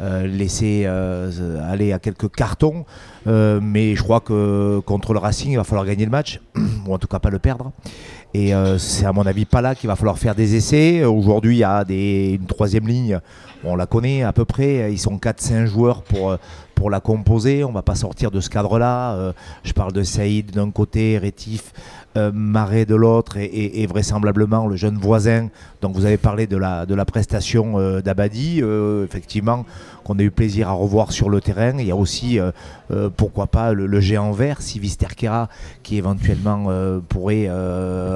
laisser 0.00 0.84
aller 0.84 1.92
à 1.92 2.00
quelques 2.00 2.28
cartons. 2.34 2.84
Mais 3.24 3.94
je 3.94 4.02
crois 4.02 4.20
que 4.20 4.80
contre 4.80 5.12
le 5.12 5.20
Racing, 5.20 5.52
il 5.52 5.56
va 5.56 5.64
falloir 5.64 5.86
gagner 5.86 6.04
le 6.04 6.10
match, 6.10 6.40
ou 6.86 6.92
en 6.92 6.98
tout 6.98 7.06
cas 7.06 7.20
pas 7.20 7.30
le 7.30 7.38
perdre. 7.38 7.70
Et 8.34 8.52
c'est 8.78 9.06
à 9.06 9.12
mon 9.12 9.26
avis 9.26 9.44
pas 9.44 9.62
là 9.62 9.76
qu'il 9.76 9.86
va 9.86 9.94
falloir 9.94 10.18
faire 10.18 10.34
des 10.34 10.56
essais. 10.56 11.04
Aujourd'hui, 11.04 11.56
il 11.56 11.60
y 11.60 11.64
a 11.64 11.84
une 11.88 12.46
troisième 12.46 12.88
ligne, 12.88 13.20
on 13.62 13.76
la 13.76 13.86
connaît 13.86 14.24
à 14.24 14.32
peu 14.32 14.44
près. 14.44 14.92
Ils 14.92 14.98
sont 14.98 15.18
4-5 15.18 15.66
joueurs 15.66 16.02
pour, 16.02 16.36
pour 16.78 16.90
la 16.90 17.00
composer. 17.00 17.64
On 17.64 17.72
va 17.72 17.82
pas 17.82 17.96
sortir 17.96 18.30
de 18.30 18.40
ce 18.40 18.48
cadre-là. 18.48 19.14
Euh, 19.14 19.32
je 19.64 19.72
parle 19.72 19.92
de 19.92 20.04
Saïd 20.04 20.52
d'un 20.52 20.70
côté, 20.70 21.18
Rétif, 21.18 21.72
euh, 22.16 22.30
Marais 22.32 22.86
de 22.86 22.94
l'autre 22.94 23.36
et, 23.36 23.86
vraisemblablement 23.86 24.68
le 24.68 24.76
jeune 24.76 24.96
voisin. 24.96 25.48
Donc 25.82 25.96
vous 25.96 26.04
avez 26.04 26.16
parlé 26.16 26.46
de 26.46 26.56
la, 26.56 26.86
de 26.86 26.94
la 26.94 27.04
prestation 27.04 27.78
euh, 27.78 28.00
d'Abadi, 28.00 28.62
effectivement, 29.04 29.66
qu'on 30.04 30.18
a 30.20 30.22
eu 30.22 30.30
plaisir 30.30 30.68
à 30.68 30.72
revoir 30.72 31.10
sur 31.10 31.28
le 31.30 31.40
terrain. 31.40 31.76
Il 31.78 31.86
y 31.86 31.90
a 31.90 31.96
aussi, 31.96 32.38
pourquoi 33.16 33.48
pas, 33.48 33.72
le, 33.72 34.00
géant 34.00 34.30
vert, 34.30 34.62
Sivis 34.62 34.96
Terkera, 34.96 35.48
qui 35.82 35.96
éventuellement 35.96 36.68
pourrait 37.08 37.50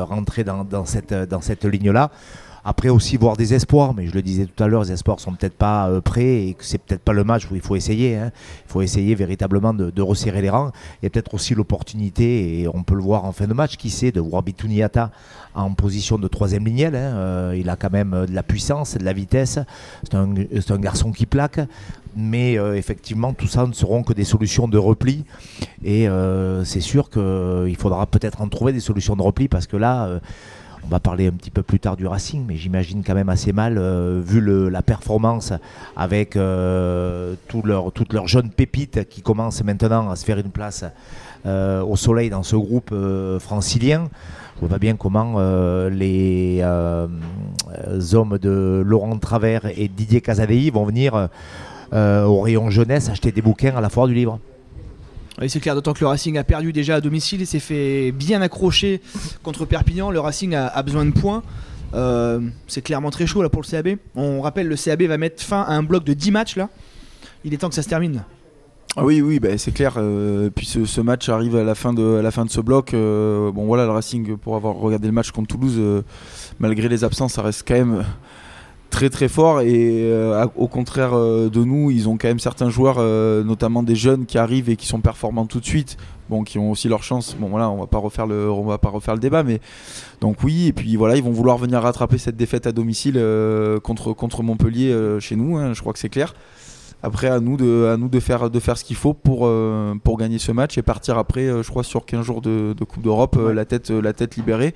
rentrer 0.02 0.44
dans 0.44 0.86
cette, 0.86 1.12
dans 1.12 1.40
cette 1.40 1.64
ligne-là. 1.64 2.10
Après 2.64 2.88
aussi 2.88 3.16
voir 3.16 3.36
des 3.36 3.54
espoirs, 3.54 3.92
mais 3.92 4.06
je 4.06 4.14
le 4.14 4.22
disais 4.22 4.46
tout 4.46 4.62
à 4.62 4.68
l'heure, 4.68 4.84
les 4.84 4.92
espoirs 4.92 5.18
sont 5.18 5.32
peut-être 5.32 5.56
pas 5.56 5.88
euh, 5.88 6.00
prêts 6.00 6.46
et 6.46 6.54
que 6.54 6.64
c'est 6.64 6.78
peut-être 6.78 7.02
pas 7.02 7.12
le 7.12 7.24
match 7.24 7.48
où 7.50 7.56
il 7.56 7.60
faut 7.60 7.74
essayer. 7.74 8.16
hein. 8.16 8.30
Il 8.66 8.70
faut 8.70 8.82
essayer 8.82 9.14
véritablement 9.14 9.74
de, 9.74 10.02
resserrer 10.02 10.42
les 10.42 10.50
rangs. 10.50 10.70
Il 11.00 11.04
y 11.04 11.06
a 11.06 11.10
peut-être 11.10 11.34
aussi 11.34 11.54
l'opportunité, 11.54 12.60
et 12.60 12.68
on 12.68 12.82
peut 12.82 12.94
le 12.94 13.02
voir 13.02 13.24
en 13.24 13.32
fin 13.32 13.46
de 13.46 13.54
match, 13.54 13.76
qui 13.76 13.90
sait, 13.90 14.12
de 14.12 14.20
voir 14.20 14.42
Bituniata 14.42 15.10
en 15.54 15.72
position 15.74 16.18
de 16.18 16.28
troisième 16.28 16.64
lignel. 16.64 16.94
hein. 16.94 16.98
Euh, 16.98 17.56
il 17.58 17.68
a 17.68 17.76
quand 17.76 17.90
même 17.90 18.14
euh, 18.14 18.26
de 18.26 18.34
la 18.34 18.42
puissance, 18.42 18.96
de 18.96 19.04
la 19.04 19.12
vitesse. 19.12 19.58
C'est 20.04 20.14
un, 20.14 20.78
garçon 20.78 21.12
qui 21.12 21.26
plaque. 21.26 21.60
Mais 22.14 22.58
euh, 22.58 22.76
effectivement, 22.76 23.32
tout 23.32 23.46
ça 23.46 23.66
ne 23.66 23.72
seront 23.72 24.02
que 24.02 24.12
des 24.12 24.24
solutions 24.24 24.68
de 24.68 24.78
repli. 24.78 25.24
Et 25.84 26.06
c'est 26.64 26.80
sûr 26.80 27.10
qu'il 27.10 27.76
faudra 27.76 28.06
peut-être 28.06 28.40
en 28.40 28.48
trouver 28.48 28.72
des 28.72 28.80
solutions 28.80 29.16
de 29.16 29.22
repli 29.22 29.48
parce 29.48 29.66
que 29.66 29.76
là, 29.76 30.20
on 30.84 30.88
va 30.88 31.00
parler 31.00 31.28
un 31.28 31.32
petit 31.32 31.50
peu 31.50 31.62
plus 31.62 31.78
tard 31.78 31.96
du 31.96 32.06
Racing, 32.06 32.44
mais 32.46 32.56
j'imagine 32.56 33.02
quand 33.04 33.14
même 33.14 33.28
assez 33.28 33.52
mal, 33.52 33.76
euh, 33.78 34.20
vu 34.24 34.40
la 34.70 34.82
performance 34.82 35.52
avec 35.96 36.36
euh, 36.36 37.34
toutes 37.48 38.12
leurs 38.12 38.28
jeunes 38.28 38.50
pépites 38.50 39.08
qui 39.08 39.22
commencent 39.22 39.62
maintenant 39.62 40.10
à 40.10 40.16
se 40.16 40.24
faire 40.24 40.38
une 40.38 40.50
place 40.50 40.84
euh, 41.46 41.82
au 41.82 41.96
soleil 41.96 42.30
dans 42.30 42.42
ce 42.42 42.56
groupe 42.56 42.94
francilien. 43.40 44.08
Vois 44.60 44.68
pas 44.68 44.78
bien 44.78 44.96
comment 44.96 45.38
les 45.88 46.62
hommes 46.62 48.38
de 48.38 48.82
Laurent 48.84 49.18
Travers 49.18 49.66
et 49.76 49.88
Didier 49.88 50.20
Casadei 50.20 50.70
vont 50.70 50.84
venir 50.84 51.28
au 51.92 52.40
rayon 52.40 52.70
jeunesse 52.70 53.08
acheter 53.08 53.32
des 53.32 53.42
bouquins 53.42 53.76
à 53.76 53.80
la 53.80 53.88
foire 53.88 54.06
du 54.06 54.14
livre. 54.14 54.38
Oui, 55.40 55.48
c'est 55.48 55.60
clair, 55.60 55.74
d'autant 55.74 55.94
que 55.94 56.00
le 56.00 56.06
Racing 56.06 56.36
a 56.36 56.44
perdu 56.44 56.72
déjà 56.72 56.96
à 56.96 57.00
domicile 57.00 57.40
et 57.40 57.46
s'est 57.46 57.58
fait 57.58 58.12
bien 58.12 58.42
accrocher 58.42 59.00
contre 59.42 59.64
Perpignan. 59.64 60.10
Le 60.10 60.20
Racing 60.20 60.54
a, 60.54 60.82
besoin 60.82 61.06
de 61.06 61.12
points. 61.12 61.42
Euh, 61.94 62.40
c'est 62.68 62.82
clairement 62.82 63.10
très 63.10 63.26
chaud 63.26 63.42
là 63.42 63.48
pour 63.48 63.62
le 63.62 63.66
CAB. 63.66 63.96
On 64.14 64.40
rappelle, 64.42 64.68
le 64.68 64.76
CAB 64.76 65.02
va 65.02 65.18
mettre 65.18 65.42
fin 65.42 65.62
à 65.62 65.72
un 65.72 65.82
bloc 65.82 66.04
de 66.04 66.14
10 66.14 66.30
matchs 66.30 66.56
là. 66.56 66.68
Il 67.44 67.54
est 67.54 67.56
temps 67.56 67.68
que 67.68 67.74
ça 67.74 67.82
se 67.82 67.88
termine. 67.88 68.24
Ah 68.94 69.04
oui, 69.04 69.22
oui, 69.22 69.40
bah, 69.40 69.56
c'est 69.56 69.72
clair. 69.72 69.94
euh, 69.96 70.50
puis 70.54 70.66
ce, 70.66 71.00
match 71.00 71.30
arrive 71.30 71.56
à 71.56 71.64
la 71.64 71.74
fin 71.74 71.94
de, 71.94 72.18
à 72.18 72.22
la 72.22 72.30
fin 72.30 72.44
de 72.44 72.50
ce 72.50 72.60
bloc. 72.60 72.92
euh, 72.92 73.50
bon, 73.50 73.64
voilà, 73.64 73.86
le 73.86 73.90
Racing, 73.90 74.36
pour 74.36 74.54
avoir 74.54 74.74
regardé 74.76 75.06
le 75.06 75.14
match 75.14 75.30
contre 75.30 75.56
Toulouse, 75.56 75.80
malgré 76.60 76.88
les 76.88 77.04
absences, 77.04 77.32
ça 77.32 77.42
reste 77.42 77.66
quand 77.66 77.74
même 77.74 78.04
très 78.92 79.10
très 79.10 79.28
fort. 79.28 79.62
Et 79.62 80.02
euh, 80.02 80.46
au 80.54 80.68
contraire 80.68 81.14
euh, 81.14 81.48
de 81.48 81.64
nous, 81.64 81.90
ils 81.90 82.08
ont 82.08 82.16
quand 82.16 82.28
même 82.28 82.38
certains 82.38 82.70
joueurs, 82.70 82.96
euh, 82.98 83.42
notamment 83.42 83.82
des 83.82 83.96
jeunes, 83.96 84.26
qui 84.26 84.38
arrivent 84.38 84.68
et 84.68 84.76
qui 84.76 84.86
sont 84.86 85.00
performants 85.00 85.46
tout 85.46 85.58
de 85.58 85.64
suite. 85.64 85.96
Bon, 86.30 86.44
qui 86.44 86.58
ont 86.58 86.70
aussi 86.70 86.88
leur 86.88 87.02
chance. 87.02 87.36
Bon, 87.38 87.48
voilà, 87.48 87.68
on 87.68 87.78
va 87.80 87.86
pas 87.86 87.98
refaire 87.98 88.26
le, 88.26 88.48
on 88.48 88.62
va 88.64 88.78
pas 88.78 88.88
refaire 88.90 89.14
le 89.14 89.20
débat, 89.20 89.42
mais 89.42 89.60
donc 90.20 90.44
oui. 90.44 90.68
Et 90.68 90.72
puis 90.72 90.94
voilà, 90.96 91.16
ils 91.16 91.22
vont 91.22 91.32
vouloir 91.32 91.58
venir 91.58 91.82
rattraper 91.82 92.16
cette 92.16 92.36
défaite 92.36 92.66
à 92.66 92.72
domicile 92.72 93.20
contre 93.82 94.12
contre 94.12 94.42
Montpellier 94.42 94.96
chez 95.20 95.36
nous. 95.36 95.56
hein, 95.56 95.74
je 95.74 95.80
crois 95.80 95.92
que 95.92 95.98
c'est 95.98 96.08
clair. 96.08 96.34
Après, 97.02 97.26
à 97.26 97.40
nous 97.40 97.56
de, 97.56 97.90
à 97.92 97.96
nous 97.96 98.08
de 98.08 98.20
faire, 98.20 98.48
de 98.48 98.60
faire 98.60 98.78
ce 98.78 98.84
qu'il 98.84 98.96
faut 98.96 99.12
pour, 99.12 99.50
pour 100.04 100.16
gagner 100.16 100.38
ce 100.38 100.52
match 100.52 100.78
et 100.78 100.82
partir 100.82 101.18
après, 101.18 101.48
je 101.62 101.68
crois, 101.68 101.82
sur 101.82 102.06
15 102.06 102.24
jours 102.24 102.40
de, 102.40 102.74
de 102.78 102.84
Coupe 102.84 103.02
d'Europe, 103.02 103.36
la, 103.52 103.64
tête, 103.64 103.90
la 103.90 104.12
tête 104.12 104.36
libérée. 104.36 104.72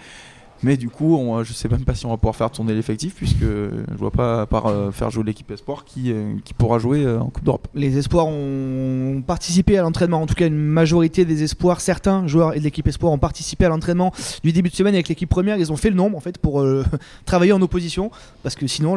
Mais 0.63 0.77
du 0.77 0.89
coup, 0.89 1.17
on, 1.17 1.43
je 1.43 1.53
sais 1.53 1.69
même 1.69 1.85
pas 1.85 1.95
si 1.95 2.07
on 2.07 2.11
va 2.11 2.17
pouvoir 2.17 2.37
faire 2.37 2.51
tourner 2.51 2.75
l'effectif 2.75 3.15
puisque 3.15 3.43
je 3.43 3.99
vois 3.99 4.11
pas 4.11 4.43
à 4.43 4.47
part 4.47 4.67
euh, 4.67 4.91
faire 4.91 5.11
jouer 5.11 5.25
l'équipe 5.25 5.51
espoir 5.51 5.85
qui, 5.85 6.13
euh, 6.13 6.35
pourra 6.57 6.79
jouer 6.79 7.05
euh, 7.05 7.21
en 7.21 7.27
Coupe 7.27 7.45
d'Europe. 7.45 7.69
Les 7.75 7.99
espoirs 7.99 8.27
ont 8.27 9.23
participé 9.27 9.77
à 9.79 9.83
l'entraînement, 9.83 10.23
en 10.23 10.27
tout 10.27 10.35
cas 10.35 10.47
une 10.47 10.57
majorité 10.57 11.25
des 11.25 11.43
espoirs, 11.43 11.81
certains 11.81 12.27
joueurs 12.27 12.55
et 12.55 12.59
de 12.59 12.65
l'équipe 12.65 12.87
espoir 12.87 13.13
ont 13.13 13.19
participé 13.19 13.65
à 13.65 13.69
l'entraînement 13.69 14.13
du 14.43 14.53
début 14.53 14.71
de 14.71 14.75
semaine 14.75 14.95
avec 14.95 15.09
l'équipe 15.09 15.29
première. 15.29 15.59
Ils 15.59 15.73
ont 15.73 15.77
fait 15.77 15.91
le 15.91 15.97
nombre 15.97 16.17
en 16.17 16.21
fait 16.21 16.39
pour 16.39 16.65
travailler 17.27 17.53
en 17.53 17.61
opposition 17.61 18.11
parce 18.43 18.55
que 18.55 18.67
sinon 18.67 18.97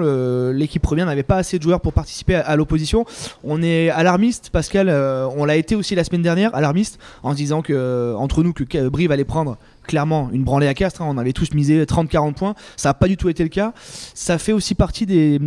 l'équipe 0.52 0.82
première 0.82 1.06
n'avait 1.06 1.24
pas 1.24 1.38
assez 1.38 1.58
de 1.58 1.64
joueurs 1.64 1.82
pour 1.82 1.94
participer 1.94 2.36
à, 2.36 2.56
l'opposition. 2.56 3.06
On 3.44 3.62
est 3.62 3.90
alarmiste, 3.90 4.50
Pascal, 4.52 4.90
on 4.90 5.46
l'a 5.46 5.58
été 5.58 5.76
aussi 5.76 5.96
la 5.96 6.04
semaine 6.04 6.22
dernière, 6.22 6.56
alarmiste 6.56 7.00
en 7.24 7.32
se 7.32 7.38
disant 7.38 7.62
que 7.62 8.16
entre 8.18 8.44
nous 8.44 8.54
que 8.54 8.88
Brive 8.88 9.12
allait 9.12 9.26
prendre 9.26 9.58
clairement 9.84 10.30
une 10.32 10.44
branlée 10.44 10.68
à 10.68 10.74
Castres, 10.74 11.02
hein. 11.02 11.08
on 11.10 11.18
avait 11.18 11.34
tous 11.34 11.54
misé 11.54 11.84
30-40 11.84 12.34
points, 12.34 12.56
ça 12.78 12.90
n'a 12.90 12.94
pas 12.94 13.08
du 13.08 13.18
tout 13.18 13.30
été 13.30 13.44
le 13.44 13.50
cas. 13.50 13.74
Ça 14.14 14.38
fait 14.38 14.54
aussi 14.54 14.76
partie 14.76 15.06
des, 15.06 15.40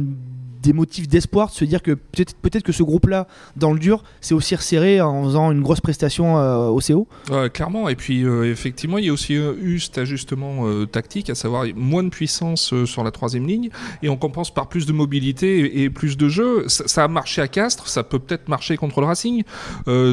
des 0.62 0.72
motifs 0.72 1.08
d'espoir 1.08 1.48
de 1.48 1.52
se 1.54 1.64
dire 1.64 1.82
que 1.82 1.92
peut-être 1.92 2.34
peut 2.36 2.50
que 2.52 2.72
ce 2.72 2.82
groupe-là, 2.82 3.26
dans 3.56 3.72
le 3.72 3.78
dur, 3.78 4.04
s'est 4.20 4.34
aussi 4.34 4.54
resserré 4.54 5.00
en 5.00 5.24
faisant 5.24 5.50
une 5.50 5.62
grosse 5.62 5.80
prestation 5.80 6.36
euh, 6.38 6.66
au 6.68 6.80
CO. 6.80 7.08
Clairement. 7.52 7.88
Et 7.88 7.96
puis, 7.96 8.24
euh, 8.24 8.50
effectivement, 8.50 8.98
il 8.98 9.06
y 9.06 9.08
a 9.08 9.12
aussi 9.12 9.34
eu 9.34 9.80
cet 9.80 9.96
ajustement 9.98 10.66
euh, 10.68 10.84
tactique, 10.86 11.30
à 11.30 11.34
savoir 11.34 11.64
moins 11.74 12.02
de 12.02 12.10
puissance 12.10 12.72
euh, 12.74 12.84
sur 12.86 13.02
la 13.04 13.10
troisième 13.10 13.46
ligne, 13.46 13.70
et 14.02 14.08
on 14.10 14.16
compense 14.16 14.52
par 14.52 14.68
plus 14.68 14.84
de 14.86 14.92
mobilité 14.92 15.82
et, 15.82 15.90
plus 15.90 16.16
de 16.16 16.28
jeu. 16.28 16.64
Ça, 16.68 17.04
a 17.04 17.08
marché 17.08 17.40
à 17.42 17.48
Castres, 17.48 17.88
ça 17.88 18.02
peut 18.04 18.18
peut-être 18.18 18.48
marcher 18.48 18.76
contre 18.76 19.00
le 19.00 19.06
Racing. 19.06 19.42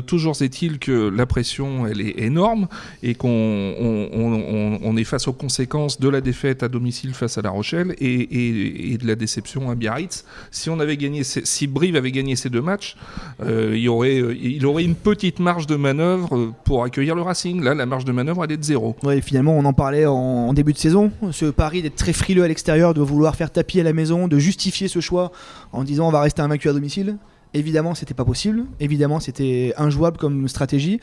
Toujours 0.07 0.41
est-il 0.41 0.79
que 0.79 1.09
la 1.09 1.25
pression, 1.25 1.85
elle 1.87 2.01
est 2.01 2.19
énorme, 2.19 2.67
et 3.03 3.15
qu'on 3.15 3.27
on, 3.29 4.09
on- 4.13 4.33
on- 4.33 4.79
on 4.81 4.97
est 4.97 5.03
face 5.03 5.27
aux 5.27 5.33
conséquences 5.33 5.99
de 5.99 6.07
la 6.09 6.21
défaite 6.21 6.63
à 6.63 6.67
domicile 6.69 7.13
face 7.13 7.37
à 7.37 7.41
La 7.41 7.49
Rochelle 7.49 7.95
et 7.99 8.97
de 8.97 9.05
la 9.07 9.15
déception 9.15 9.69
à 9.69 9.75
Biarritz. 9.75 10.25
Si 10.51 10.69
on 10.69 10.79
avait 10.79 10.97
gagné, 10.97 11.23
ces- 11.23 11.45
si 11.45 11.67
Brive 11.67 11.95
avait 11.95 12.11
gagné 12.11 12.35
ces 12.35 12.49
deux 12.49 12.61
matchs, 12.61 12.95
euh, 13.43 13.75
il, 13.77 13.87
aurait, 13.89 14.19
euh, 14.19 14.35
il 14.35 14.65
aurait 14.65 14.83
une 14.83 14.95
petite 14.95 15.39
marge 15.39 15.67
de 15.67 15.75
manœuvre 15.75 16.35
euh, 16.35 16.53
pour 16.63 16.83
accueillir 16.83 17.15
le 17.15 17.21
Racing. 17.21 17.61
Là, 17.63 17.73
la 17.73 17.85
marge 17.85 18.05
de 18.05 18.11
manœuvre, 18.11 18.43
elle 18.43 18.51
est 18.51 18.57
de 18.57 18.63
zéro. 18.63 18.95
Ouais, 19.03 19.21
finalement, 19.21 19.57
on 19.57 19.65
en 19.65 19.73
parlait 19.73 20.05
en, 20.05 20.13
en 20.13 20.53
début 20.53 20.73
de 20.73 20.77
saison. 20.77 21.11
Ce 21.31 21.45
pari 21.45 21.81
d'être 21.81 21.95
très 21.95 22.13
frileux 22.13 22.43
à 22.43 22.47
l'extérieur, 22.47 22.93
de 22.93 23.01
vouloir 23.01 23.35
faire 23.35 23.51
tapis 23.51 23.79
à 23.79 23.83
la 23.83 23.93
maison, 23.93 24.27
de 24.27 24.37
justifier 24.39 24.87
ce 24.87 24.99
choix 24.99 25.31
en 25.73 25.83
disant 25.83 26.07
on 26.07 26.11
va 26.11 26.21
rester 26.21 26.41
invaincu 26.41 26.69
à 26.69 26.73
domicile. 26.73 27.17
Évidemment, 27.53 27.95
c'était 27.95 28.13
pas 28.13 28.25
possible. 28.25 28.65
Évidemment, 28.79 29.19
c'était 29.19 29.73
injouable 29.77 30.17
comme 30.17 30.47
stratégie. 30.47 30.99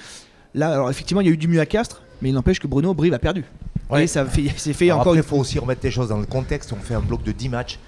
Là, 0.55 0.71
alors 0.73 0.90
effectivement, 0.90 1.21
il 1.21 1.26
y 1.26 1.31
a 1.31 1.33
eu 1.33 1.37
du 1.37 1.49
mieux 1.49 1.61
à 1.61 1.66
Castres, 1.66 2.02
mais 2.23 2.28
il 2.31 2.33
n'empêche 2.33 2.61
que 2.61 2.66
Bruno 2.66 2.95
Brive 2.95 3.12
a 3.14 3.19
perdu. 3.19 3.45
Ouais. 3.90 4.05
Et 4.05 4.07
ça 4.07 4.25
fait- 4.25 4.49
s'est 4.57 4.73
fait 4.73 4.87
Alors 4.87 5.00
encore 5.00 5.16
il 5.16 5.23
faut 5.23 5.37
aussi 5.37 5.59
remettre 5.59 5.81
les 5.85 5.90
choses 5.90 6.09
dans 6.09 6.19
le 6.19 6.26
contexte. 6.26 6.73
On 6.73 6.76
fait 6.83 6.95
un 6.95 7.00
bloc 7.00 7.23
de 7.23 7.33
10 7.33 7.49
matchs. 7.49 7.78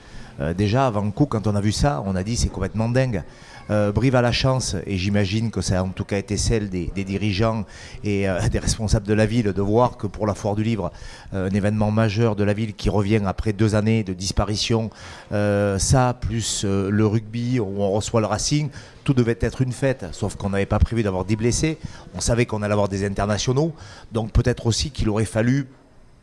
Euh, 0.40 0.54
déjà, 0.54 0.86
avant 0.86 1.02
le 1.02 1.10
coup, 1.10 1.26
quand 1.26 1.46
on 1.46 1.54
a 1.54 1.60
vu 1.60 1.72
ça, 1.72 2.02
on 2.06 2.14
a 2.16 2.22
dit 2.22 2.36
c'est 2.36 2.48
complètement 2.48 2.88
dingue. 2.88 3.22
Euh, 3.70 3.92
Brive 3.92 4.14
a 4.14 4.22
la 4.22 4.32
chance, 4.32 4.76
et 4.86 4.96
j'imagine 4.96 5.50
que 5.50 5.60
ça 5.60 5.80
a 5.80 5.82
en 5.82 5.90
tout 5.90 6.04
cas 6.04 6.16
été 6.16 6.38
celle 6.38 6.70
des, 6.70 6.90
dirigeants 7.04 7.66
et 8.02 8.26
euh, 8.26 8.40
des 8.50 8.58
responsables 8.58 9.06
de 9.06 9.12
la 9.12 9.26
ville, 9.26 9.52
de 9.52 9.62
voir 9.62 9.98
que 9.98 10.06
pour 10.06 10.26
la 10.26 10.34
Foire 10.34 10.56
du 10.56 10.62
Livre, 10.62 10.90
un 11.32 11.50
événement 11.50 11.90
majeur 11.90 12.34
de 12.34 12.44
la 12.44 12.54
ville 12.54 12.74
qui 12.74 12.88
revient 12.88 13.20
après 13.26 13.52
deux 13.52 13.74
années 13.74 14.04
de 14.04 14.14
disparition, 14.14 14.90
ça, 15.30 16.16
plus 16.18 16.64
le 16.64 17.06
rugby 17.06 17.60
où 17.60 17.82
on 17.82 17.90
reçoit 17.90 18.20
le 18.20 18.26
Racing, 18.26 18.70
tout 19.04 19.12
devait 19.14 19.38
être 19.40 19.62
une 19.62 19.72
fête, 19.72 20.06
sauf 20.12 20.36
qu'on 20.36 20.50
n'avait 20.50 20.66
pas 20.66 20.78
prévu 20.78 21.02
d'avoir 21.02 21.24
10 21.24 21.36
blessés. 21.36 21.78
On 22.14 22.20
savait 22.20 22.46
qu'on 22.46 22.62
allait 22.62 22.72
avoir 22.72 22.88
des 22.88 23.04
internationaux, 23.06 23.74
donc 24.12 24.32
peut-être 24.32 24.66
aussi 24.66 24.90
qu'il 24.90 25.08
aurait 25.08 25.24
fallu 25.24 25.66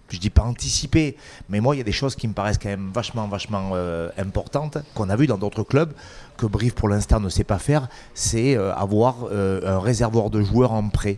je 0.10 0.20
dis 0.20 0.30
pas 0.30 0.44
anticiper, 0.44 1.18
mais 1.50 1.60
moi 1.60 1.76
il 1.76 1.80
y 1.80 1.82
a 1.82 1.84
des 1.84 1.92
choses 1.92 2.16
qui 2.16 2.28
me 2.28 2.34
paraissent 2.34 2.58
quand 2.58 2.70
même 2.70 2.92
vachement, 2.94 3.28
vachement 3.28 3.72
euh, 3.74 4.10
importantes 4.18 4.78
qu'on 4.94 5.10
a 5.10 5.16
vu 5.16 5.28
dans 5.28 5.38
d'autres 5.38 5.64
clubs 5.64 5.92
que 6.38 6.46
Brive 6.46 6.74
pour 6.74 6.90
l'instant 6.90 7.20
ne 7.20 7.30
sait 7.30 7.44
pas 7.46 7.60
faire, 7.60 7.88
c'est 8.14 8.58
euh, 8.58 8.74
avoir 8.76 9.28
euh, 9.32 9.78
un 9.78 9.80
réservoir 9.80 10.30
de 10.30 10.42
joueurs 10.42 10.74
en 10.74 10.90
prêt. 10.90 11.18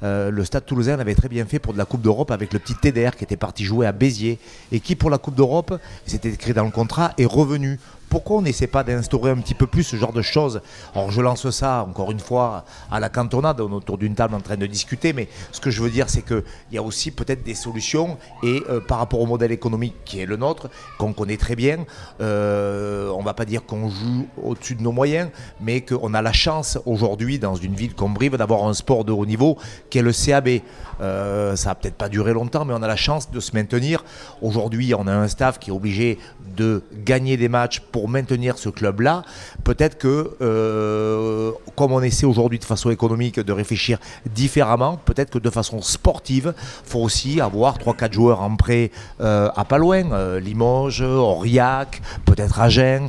Le 0.00 0.44
Stade 0.44 0.64
Toulousain 0.64 0.96
l'avait 0.96 1.16
très 1.16 1.28
bien 1.28 1.44
fait 1.44 1.58
pour 1.58 1.72
de 1.72 1.78
la 1.78 1.84
Coupe 1.84 2.02
d'Europe 2.02 2.30
avec 2.30 2.52
le 2.52 2.60
petit 2.60 2.76
TDR 2.76 3.16
qui 3.16 3.24
était 3.24 3.36
parti 3.36 3.64
jouer 3.64 3.84
à 3.84 3.90
Béziers 3.90 4.38
et 4.70 4.78
qui 4.78 4.94
pour 4.94 5.10
la 5.10 5.18
Coupe 5.18 5.34
d'Europe, 5.34 5.76
c'était 6.06 6.28
écrit 6.28 6.52
dans 6.52 6.64
le 6.64 6.70
contrat, 6.70 7.14
est 7.18 7.26
revenu. 7.26 7.80
Pourquoi 8.08 8.38
on 8.38 8.42
n'essaie 8.42 8.66
pas 8.66 8.84
d'instaurer 8.84 9.30
un 9.30 9.36
petit 9.36 9.54
peu 9.54 9.66
plus 9.66 9.82
ce 9.82 9.96
genre 9.96 10.12
de 10.12 10.22
choses 10.22 10.60
Alors 10.94 11.10
je 11.10 11.20
lance 11.20 11.48
ça 11.50 11.86
encore 11.88 12.10
une 12.10 12.20
fois 12.20 12.64
à 12.90 13.00
la 13.00 13.08
cantonade, 13.08 13.60
on 13.60 13.70
est 13.70 13.74
autour 13.74 13.98
d'une 13.98 14.14
table 14.14 14.34
en 14.34 14.40
train 14.40 14.56
de 14.56 14.66
discuter, 14.66 15.12
mais 15.12 15.28
ce 15.52 15.60
que 15.60 15.70
je 15.70 15.82
veux 15.82 15.90
dire 15.90 16.08
c'est 16.08 16.22
qu'il 16.22 16.42
y 16.72 16.78
a 16.78 16.82
aussi 16.82 17.10
peut-être 17.10 17.42
des 17.42 17.54
solutions 17.54 18.18
et 18.42 18.62
euh, 18.68 18.80
par 18.80 18.98
rapport 18.98 19.20
au 19.20 19.26
modèle 19.26 19.52
économique 19.52 19.94
qui 20.04 20.20
est 20.20 20.26
le 20.26 20.36
nôtre, 20.36 20.68
qu'on 20.98 21.12
connaît 21.12 21.36
très 21.36 21.56
bien, 21.56 21.84
euh, 22.20 23.10
on 23.10 23.22
va 23.22 23.34
pas 23.34 23.44
dire 23.44 23.64
qu'on 23.66 23.88
joue 23.88 24.26
au-dessus 24.42 24.74
de 24.74 24.82
nos 24.82 24.92
moyens, 24.92 25.30
mais 25.60 25.80
qu'on 25.80 26.14
a 26.14 26.22
la 26.22 26.32
chance 26.32 26.78
aujourd'hui 26.86 27.38
dans 27.38 27.56
une 27.56 27.74
ville 27.74 27.94
comme 27.94 28.14
Brive 28.14 28.36
d'avoir 28.36 28.64
un 28.64 28.74
sport 28.74 29.04
de 29.04 29.12
haut 29.12 29.26
niveau 29.26 29.58
qui 29.90 29.98
est 29.98 30.02
le 30.02 30.12
CAB. 30.12 30.60
Euh, 31.00 31.56
ça 31.56 31.70
va 31.70 31.74
peut-être 31.74 31.94
pas 31.94 32.08
durer 32.08 32.32
longtemps, 32.32 32.64
mais 32.64 32.74
on 32.74 32.82
a 32.82 32.86
la 32.86 32.96
chance 32.96 33.30
de 33.30 33.40
se 33.40 33.54
maintenir. 33.54 34.04
Aujourd'hui, 34.42 34.94
on 34.94 35.06
a 35.06 35.12
un 35.12 35.28
staff 35.28 35.58
qui 35.58 35.70
est 35.70 35.72
obligé 35.72 36.18
de 36.56 36.82
gagner 37.04 37.36
des 37.36 37.48
matchs 37.48 37.80
pour 37.80 37.97
maintenir 38.06 38.58
ce 38.58 38.68
club-là. 38.68 39.22
Peut-être 39.64 39.98
que, 39.98 40.36
euh, 40.40 41.52
comme 41.76 41.92
on 41.92 42.02
essaie 42.02 42.26
aujourd'hui 42.26 42.58
de 42.58 42.64
façon 42.64 42.90
économique 42.90 43.40
de 43.40 43.52
réfléchir 43.52 43.98
différemment, 44.32 44.98
peut-être 45.04 45.30
que 45.30 45.38
de 45.38 45.50
façon 45.50 45.82
sportive, 45.82 46.54
faut 46.84 47.00
aussi 47.00 47.40
avoir 47.40 47.78
3-4 47.78 48.12
joueurs 48.12 48.42
en 48.42 48.54
prêt 48.56 48.90
euh, 49.20 49.48
à 49.56 49.64
pas 49.64 49.78
loin, 49.78 50.12
euh, 50.12 50.40
Limoges, 50.40 51.02
Aurillac, 51.02 52.00
peut-être 52.24 52.60
Agen, 52.60 53.08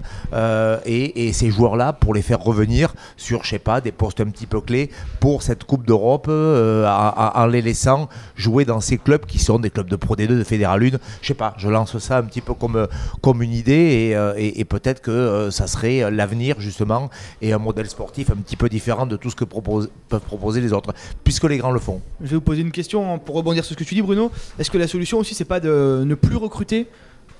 et, 0.85 1.27
et 1.27 1.33
ces 1.33 1.51
joueurs-là 1.51 1.93
pour 1.93 2.13
les 2.13 2.21
faire 2.21 2.39
revenir 2.39 2.93
sur, 3.17 3.43
je 3.43 3.49
sais 3.49 3.59
pas, 3.59 3.81
des 3.81 3.91
postes 3.91 4.21
un 4.21 4.29
petit 4.29 4.45
peu 4.45 4.61
clés 4.61 4.89
pour 5.19 5.43
cette 5.43 5.63
Coupe 5.63 5.85
d'Europe, 5.85 6.27
en, 6.29 7.45
les 7.47 7.61
laissant 7.61 8.09
jouer 8.35 8.65
dans 8.65 8.79
ces 8.79 8.97
clubs 8.97 9.25
qui 9.25 9.39
sont 9.39 9.59
des 9.59 9.69
clubs 9.69 9.89
de 9.89 9.95
Pro 9.95 10.15
D2, 10.15 10.27
de 10.27 10.43
Fédéral 10.43 10.83
1. 10.83 10.97
Je 11.21 11.27
sais 11.27 11.33
pas, 11.33 11.53
je 11.57 11.67
lance 11.67 11.97
ça 11.99 12.17
un 12.17 12.23
petit 12.23 12.41
peu 12.41 12.53
comme, 12.53 12.87
comme 13.21 13.41
une 13.41 13.53
idée 13.53 14.15
et 14.37 14.65
peut-être 14.65 14.78
que 14.79 15.11
euh, 15.11 15.51
ça 15.51 15.67
serait 15.67 16.03
euh, 16.03 16.09
l'avenir 16.09 16.59
justement 16.59 17.09
et 17.41 17.53
un 17.53 17.57
modèle 17.57 17.87
sportif 17.89 18.31
un 18.31 18.35
petit 18.35 18.55
peu 18.55 18.69
différent 18.69 19.05
de 19.05 19.15
tout 19.15 19.29
ce 19.29 19.35
que 19.35 19.45
peuvent 19.45 20.21
proposer 20.21 20.61
les 20.61 20.73
autres, 20.73 20.93
puisque 21.23 21.43
les 21.45 21.57
grands 21.57 21.71
le 21.71 21.79
font. 21.79 22.01
Je 22.21 22.27
vais 22.27 22.35
vous 22.35 22.41
poser 22.41 22.61
une 22.61 22.71
question 22.71 23.13
hein, 23.13 23.17
pour 23.17 23.35
rebondir 23.35 23.63
sur 23.63 23.73
ce 23.73 23.79
que 23.79 23.83
tu 23.83 23.95
dis, 23.95 24.01
Bruno. 24.01 24.31
Est-ce 24.57 24.71
que 24.71 24.77
la 24.77 24.87
solution 24.87 25.19
aussi, 25.19 25.35
c'est 25.35 25.45
pas 25.45 25.59
de 25.59 26.03
ne 26.05 26.15
plus 26.15 26.35
recruter 26.35 26.87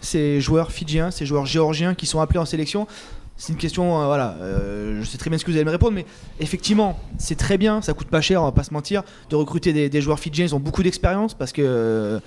ces 0.02 0.40
joueurs 0.40 0.72
fidjiens, 0.72 1.12
ces 1.12 1.26
joueurs 1.26 1.46
géorgiens 1.46 1.96
qui 1.96 2.06
sont 2.06 2.22
appelés 2.22 2.40
en 2.40 2.46
sélection? 2.46 2.88
C'est 3.36 3.54
une 3.54 3.60
question, 3.60 4.02
euh, 4.02 4.06
voilà. 4.06 4.36
je 4.42 5.04
sais 5.06 5.18
très 5.18 5.30
bien 5.30 5.40
ce 5.40 5.46
que 5.46 5.52
vous 5.52 5.56
allez 5.56 5.66
me 5.66 5.72
répondre, 5.72 5.94
mais 5.94 6.06
effectivement, 6.42 7.00
c'est 7.18 7.38
très 7.38 7.58
bien, 7.58 7.82
ça 7.82 7.94
coûte 7.94 8.10
pas 8.10 8.22
cher, 8.22 8.42
on 8.42 8.46
va 8.46 8.52
pas 8.52 8.64
se 8.64 8.74
mentir, 8.74 9.04
de 9.30 9.36
recruter 9.38 9.72
des, 9.72 9.90
des 9.90 10.02
joueurs 10.02 10.20
fidjiens. 10.20 10.46
Ils 10.46 10.56
ont 10.56 10.60
beaucoup 10.60 10.84
d'expérience 10.84 11.34
parce 11.34 11.54
que. 11.54 12.20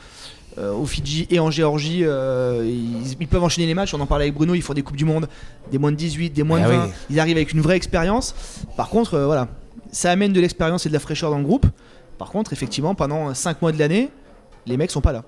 Euh, 0.59 0.63
euh, 0.63 0.73
au 0.75 0.87
Fidji 0.87 1.27
et 1.31 1.41
en 1.41 1.51
Géorgie, 1.51 2.01
euh, 2.05 2.63
ils, 2.65 3.17
ils 3.21 3.29
peuvent 3.29 3.43
enchaîner 3.43 3.67
les 3.67 3.75
matchs. 3.75 3.95
On 3.95 4.01
en 4.01 4.07
parlait 4.07 4.25
avec 4.25 4.35
Bruno, 4.35 4.55
ils 4.55 4.63
font 4.63 4.75
des 4.75 4.83
Coupes 4.83 4.97
du 4.97 5.05
Monde, 5.05 5.29
des 5.71 5.79
moins 5.79 5.91
de 5.93 5.97
18, 5.97 6.31
des 6.31 6.43
moins 6.43 6.61
de 6.61 6.65
Ah 6.67 6.69
20. 6.69 6.85
oui. 6.85 6.91
Ils 7.11 7.21
arrivent 7.21 7.37
avec 7.37 7.53
une 7.53 7.61
vraie 7.61 7.77
expérience. 7.77 8.35
Par 8.77 8.89
contre, 8.89 9.15
euh, 9.15 9.27
voilà, 9.27 9.49
ça 9.91 10.11
amène 10.11 10.33
de 10.33 10.41
l'expérience 10.41 10.85
et 10.87 10.89
de 10.89 10.95
la 10.95 11.01
fraîcheur 11.01 11.31
dans 11.31 11.39
le 11.39 11.45
groupe. 11.45 11.67
Par 12.19 12.31
contre, 12.31 12.53
effectivement, 12.53 12.95
pendant 12.95 13.33
5 13.35 13.63
mois 13.63 13.73
de 13.73 13.79
l'année, 13.79 14.11
les 14.67 14.77
mecs 14.77 14.91
sont 14.91 15.01
pas 15.01 15.13
là. 15.13 15.25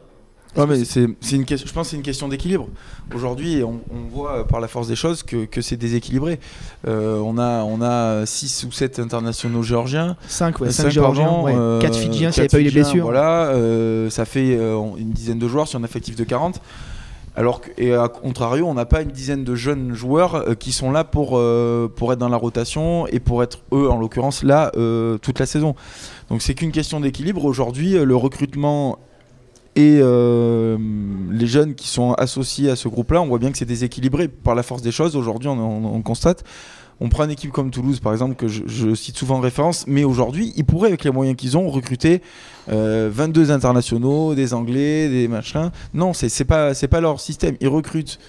Ouais, 0.56 0.66
mais 0.66 0.84
c'est 0.84 1.08
une 1.36 1.44
question. 1.44 1.66
Je 1.68 1.72
pense 1.72 1.86
que 1.86 1.90
c'est 1.90 1.96
une 1.96 2.02
question 2.02 2.28
d'équilibre. 2.28 2.68
Aujourd'hui, 3.14 3.62
on, 3.64 3.80
on 3.92 4.08
voit 4.08 4.38
euh, 4.38 4.44
par 4.44 4.60
la 4.60 4.68
force 4.68 4.86
des 4.88 4.96
choses 4.96 5.22
que, 5.22 5.44
que 5.46 5.60
c'est 5.60 5.76
déséquilibré. 5.76 6.38
Euh, 6.86 7.18
on 7.18 7.38
a 7.38 7.64
on 7.64 7.82
a 7.82 8.24
6 8.24 8.64
ou 8.68 8.72
7 8.72 9.00
internationaux 9.00 9.62
géorgiens. 9.62 10.16
5, 10.28 10.60
ouais, 10.60 10.70
5 10.70 10.84
Cinq 10.84 10.90
géorgiens, 10.90 11.24
pardon, 11.24 11.44
ouais. 11.44 11.54
euh, 11.56 11.80
4 11.80 11.96
fidjiens 11.96 12.30
s'il 12.30 12.42
n'y 12.42 12.44
avait 12.46 12.48
pas 12.48 12.60
eu 12.60 12.64
les 12.64 12.70
blessures. 12.70 13.04
Voilà, 13.04 13.46
euh, 13.48 14.08
ça 14.10 14.24
fait 14.24 14.56
euh, 14.56 14.78
une 14.96 15.10
dizaine 15.10 15.38
de 15.38 15.48
joueurs 15.48 15.66
sur 15.66 15.78
un 15.80 15.84
effectif 15.84 16.14
de 16.16 16.24
40. 16.24 16.60
Alors 17.36 17.60
que, 17.60 17.70
et 17.78 17.92
à 17.92 18.06
contrario, 18.06 18.66
on 18.68 18.74
n'a 18.74 18.84
pas 18.84 19.02
une 19.02 19.10
dizaine 19.10 19.42
de 19.42 19.56
jeunes 19.56 19.92
joueurs 19.92 20.36
euh, 20.36 20.54
qui 20.54 20.70
sont 20.70 20.92
là 20.92 21.02
pour, 21.02 21.30
euh, 21.36 21.88
pour 21.92 22.12
être 22.12 22.20
dans 22.20 22.28
la 22.28 22.36
rotation 22.36 23.08
et 23.08 23.18
pour 23.18 23.42
être, 23.42 23.58
eux, 23.72 23.90
en 23.90 23.98
l'occurrence, 23.98 24.44
là 24.44 24.70
euh, 24.76 25.18
toute 25.18 25.40
la 25.40 25.46
saison. 25.46 25.74
Donc 26.30 26.42
c'est 26.42 26.54
qu'une 26.54 26.70
question 26.70 27.00
d'équilibre. 27.00 27.44
Aujourd'hui, 27.44 27.96
euh, 27.96 28.04
le 28.04 28.14
recrutement 28.14 29.00
et 29.76 29.98
euh, 30.00 30.78
les 31.30 31.46
jeunes 31.46 31.74
qui 31.74 31.88
sont 31.88 32.12
associés 32.14 32.70
à 32.70 32.76
ce 32.76 32.88
groupe-là, 32.88 33.20
on 33.22 33.26
voit 33.26 33.38
bien 33.38 33.50
que 33.50 33.58
c'est 33.58 33.64
déséquilibré 33.64 34.28
par 34.28 34.54
la 34.54 34.62
force 34.62 34.82
des 34.82 34.92
choses. 34.92 35.16
Aujourd'hui, 35.16 35.48
on, 35.48 35.58
on- 35.58 35.94
on 35.94 36.02
constate. 36.02 36.44
On 37.00 37.08
prend 37.08 37.24
une 37.24 37.32
équipe 37.32 37.50
comme 37.50 37.72
Toulouse, 37.72 37.98
par 37.98 38.12
exemple, 38.12 38.36
que 38.36 38.46
je, 38.46 38.94
cite 38.94 39.16
souvent 39.16 39.38
en 39.38 39.40
référence, 39.40 39.84
mais 39.88 40.04
aujourd'hui, 40.04 40.52
ils 40.56 40.64
pourraient, 40.64 40.88
avec 40.90 41.02
les 41.02 41.10
moyens 41.10 41.36
qu'ils 41.36 41.58
ont, 41.58 41.68
recruter 41.68 42.22
euh, 42.70 43.10
22 43.12 43.50
internationaux, 43.50 44.36
des 44.36 44.54
Anglais, 44.54 45.08
des 45.08 45.26
machins. 45.26 45.72
Non, 45.92 46.12
c'est 46.12 46.44
pas, 46.44 46.72
pas 46.72 47.00
leur 47.00 47.18
système. 47.18 47.56
Ils 47.60 47.66
recrutent 47.66 48.20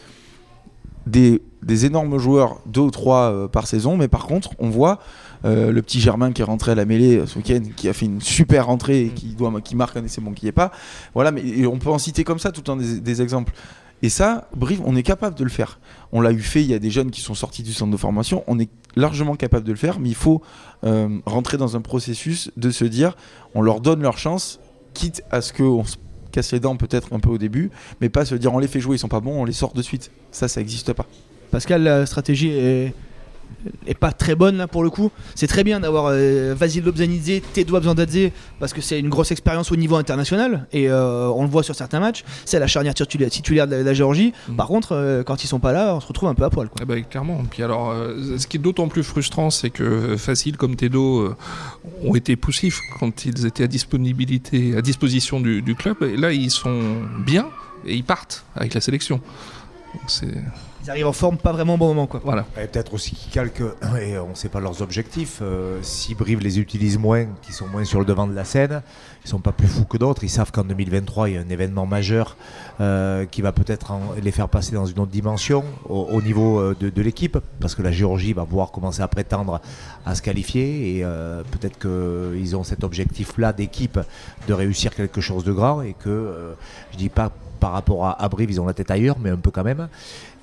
des, 1.05 1.43
des 1.61 1.85
énormes 1.85 2.17
joueurs, 2.17 2.59
deux 2.65 2.81
ou 2.81 2.91
trois 2.91 3.31
euh, 3.31 3.47
par 3.47 3.67
saison, 3.67 3.97
mais 3.97 4.07
par 4.07 4.25
contre, 4.25 4.49
on 4.57 4.69
voit 4.69 4.99
Euh, 5.45 5.71
le 5.71 5.81
petit 5.83 5.99
Germain 5.99 6.31
qui 6.31 6.41
est 6.41 6.45
rentré 6.45 6.71
à 6.71 6.75
la 6.75 6.85
mêlée 6.85 7.17
euh, 7.17 7.27
ce 7.27 7.37
week-end, 7.37 7.61
qui 7.75 7.87
a 7.87 7.93
fait 7.93 8.05
une 8.05 8.19
super 8.19 8.65
rentrée 8.65 9.05
et 9.05 9.09
qui, 9.09 9.27
doit, 9.35 9.53
qui 9.61 9.75
marque 9.75 9.95
un 9.95 10.03
essai 10.03 10.19
bon 10.19 10.31
qui 10.31 10.47
est 10.47 10.51
pas. 10.51 10.71
Voilà, 11.13 11.31
mais 11.31 11.65
on 11.67 11.77
peut 11.77 11.89
en 11.89 11.99
citer 11.99 12.23
comme 12.23 12.39
ça 12.39 12.51
tout 12.51 12.61
le 12.61 12.65
temps 12.65 12.75
des, 12.75 13.21
exemples. 13.21 13.53
Et 14.01 14.09
ça, 14.09 14.49
Brive, 14.55 14.81
on 14.85 14.95
est 14.95 15.03
capable 15.03 15.37
de 15.37 15.43
le 15.43 15.49
faire. 15.49 15.79
On 16.11 16.21
l'a 16.21 16.31
eu 16.31 16.39
fait, 16.39 16.61
il 16.61 16.69
y 16.69 16.73
a 16.73 16.79
des 16.79 16.89
jeunes 16.89 17.11
qui 17.11 17.21
sont 17.21 17.35
sortis 17.35 17.63
du 17.63 17.73
centre 17.73 17.91
de 17.91 17.97
formation, 17.97 18.43
on 18.47 18.59
est 18.59 18.69
largement 18.95 19.35
capable 19.35 19.65
de 19.65 19.71
le 19.71 19.77
faire, 19.77 19.99
mais 19.99 20.09
il 20.09 20.15
faut 20.15 20.41
euh, 20.83 21.19
rentrer 21.25 21.57
dans 21.57 21.75
un 21.77 21.81
processus 21.81 22.51
de 22.57 22.71
se 22.71 22.85
dire, 22.85 23.15
on 23.53 23.61
leur 23.61 23.81
donne 23.81 24.01
leur 24.01 24.17
chance, 24.17 24.59
quitte 24.93 25.23
à 25.31 25.41
ce 25.41 25.53
qu'on 25.53 25.83
se 25.83 25.97
casse 26.31 26.51
les 26.53 26.59
dents 26.59 26.75
peut-être 26.75 27.13
un 27.13 27.19
peu 27.19 27.29
au 27.29 27.37
début, 27.37 27.71
mais 28.01 28.09
pas 28.09 28.25
se 28.25 28.35
dire 28.35 28.53
on 28.53 28.59
les 28.59 28.67
fait 28.67 28.79
jouer, 28.79 28.95
ils 28.95 28.99
sont 28.99 29.07
pas 29.07 29.21
bons, 29.21 29.41
on 29.41 29.45
les 29.45 29.53
sort 29.53 29.73
de 29.73 29.81
suite. 29.81 30.11
Ça, 30.31 30.47
ça 30.47 30.59
n'existe 30.59 30.91
pas. 30.93 31.05
Pascal, 31.51 31.83
la 31.83 32.05
stratégie 32.05 32.49
est 32.49 32.93
est 33.87 33.95
pas 33.95 34.11
très 34.11 34.35
bonne 34.35 34.57
là 34.57 34.67
pour 34.67 34.83
le 34.83 34.89
coup. 34.89 35.11
C'est 35.35 35.47
très 35.47 35.63
bien 35.63 35.79
d'avoir 35.79 36.07
euh, 36.09 36.53
Vasil 36.57 36.83
Lobzanidze, 36.83 37.41
Tedouab 37.53 37.83
Zandadze 37.83 38.31
parce 38.59 38.73
que 38.73 38.81
c'est 38.81 38.99
une 38.99 39.09
grosse 39.09 39.31
expérience 39.31 39.71
au 39.71 39.75
niveau 39.75 39.95
international 39.95 40.67
et 40.71 40.89
euh, 40.89 41.29
on 41.29 41.43
le 41.43 41.49
voit 41.49 41.63
sur 41.63 41.75
certains 41.75 41.99
matchs. 41.99 42.23
C'est 42.45 42.59
la 42.59 42.67
charnière 42.67 42.93
titulaire 42.93 43.67
de 43.67 43.75
la, 43.75 43.93
Géorgie. 43.93 44.33
Mm. 44.47 44.55
Par 44.55 44.67
contre, 44.67 44.91
euh, 44.91 45.23
quand 45.23 45.43
ils 45.43 45.47
sont 45.47 45.59
pas 45.59 45.71
là, 45.71 45.95
on 45.95 45.99
se 45.99 46.07
retrouve 46.07 46.29
un 46.29 46.35
peu 46.35 46.43
à 46.43 46.49
poil. 46.49 46.67
Quoi. 46.69 46.79
Eh 46.81 46.85
ben, 46.85 47.03
clairement. 47.03 47.41
Puis 47.49 47.63
alors, 47.63 47.95
ce 48.37 48.45
qui 48.47 48.57
est 48.57 48.59
d'autant 48.59 48.87
plus 48.87 49.03
frustrant, 49.03 49.49
c'est 49.49 49.69
que 49.69 50.17
Facile 50.17 50.57
comme 50.57 50.75
Tedo 50.75 51.33
ont 52.03 52.15
été 52.15 52.35
poussifs 52.35 52.79
quand 52.99 53.25
ils 53.25 53.45
étaient 53.45 53.63
à 53.63 53.67
disponibilité, 53.67 54.75
à 54.75 54.81
disposition 54.81 55.39
du, 55.39 55.61
du 55.61 55.75
club. 55.75 55.97
Et 56.01 56.17
là, 56.17 56.31
ils 56.31 56.51
sont 56.51 56.81
bien 57.25 57.47
et 57.85 57.95
ils 57.95 58.03
partent 58.03 58.45
avec 58.55 58.73
la 58.73 58.81
sélection. 58.81 59.21
c'est 60.07 60.27
ils 60.85 60.91
arrivent 60.91 61.07
en 61.07 61.13
forme 61.13 61.37
pas 61.37 61.51
vraiment 61.51 61.75
au 61.75 61.77
bon 61.77 61.87
moment. 61.87 62.05
Quoi. 62.05 62.21
Voilà. 62.23 62.43
Peut-être 62.43 62.93
aussi 62.93 63.15
qu'ils 63.15 63.31
calquent, 63.31 63.63
et 63.99 64.19
on 64.19 64.29
ne 64.29 64.35
sait 64.35 64.49
pas 64.49 64.59
leurs 64.59 64.83
objectifs, 64.83 65.39
euh, 65.41 65.79
si 65.81 66.13
Brive 66.13 66.41
les 66.41 66.59
utilise 66.59 66.99
moins, 66.99 67.25
qui 67.41 67.53
sont 67.53 67.67
moins 67.67 67.83
sur 67.85 67.99
le 67.99 68.05
devant 68.05 68.27
de 68.27 68.35
la 68.35 68.45
scène, 68.45 68.83
ils 69.23 69.27
sont 69.27 69.39
pas 69.39 69.51
plus 69.51 69.67
fous 69.67 69.85
que 69.85 69.97
d'autres. 69.97 70.23
Ils 70.23 70.29
savent 70.29 70.51
qu'en 70.51 70.63
2023, 70.63 71.29
il 71.29 71.35
y 71.35 71.37
a 71.37 71.41
un 71.41 71.49
événement 71.49 71.87
majeur 71.87 72.37
euh, 72.81 73.25
qui 73.25 73.41
va 73.41 73.51
peut-être 73.51 73.93
les 74.21 74.31
faire 74.31 74.47
passer 74.47 74.75
dans 74.75 74.85
une 74.85 74.99
autre 74.99 75.11
dimension 75.11 75.63
au, 75.89 76.21
niveau 76.21 76.59
euh, 76.59 76.75
de, 76.79 77.01
l'équipe, 77.01 77.39
parce 77.59 77.73
que 77.73 77.81
la 77.81 77.91
Géorgie 77.91 78.33
va 78.33 78.45
pouvoir 78.45 78.71
commencer 78.71 79.01
à 79.01 79.07
prétendre 79.07 79.61
à 80.05 80.13
se 80.13 80.21
qualifier, 80.21 80.97
et 80.97 81.03
peut-être 81.51 81.79
qu'ils 81.79 82.55
ont 82.55 82.63
cet 82.63 82.83
objectif-là 82.83 83.53
d'équipe 83.53 83.99
de 84.47 84.53
réussir 84.53 84.93
quelque 84.93 85.21
chose 85.21 85.43
de 85.43 85.51
grand, 85.51 85.81
et 85.81 85.93
que 85.93 86.55
je 86.91 86.97
dis 86.97 87.09
pas 87.09 87.31
par 87.59 87.71
rapport 87.71 88.05
à, 88.05 88.29
Brive, 88.29 88.51
ils 88.51 88.61
ont 88.61 88.65
la 88.65 88.73
tête 88.73 88.91
ailleurs, 88.91 89.17
mais 89.19 89.29
un 89.29 89.37
peu 89.37 89.51
quand 89.51 89.63
même. 89.63 89.87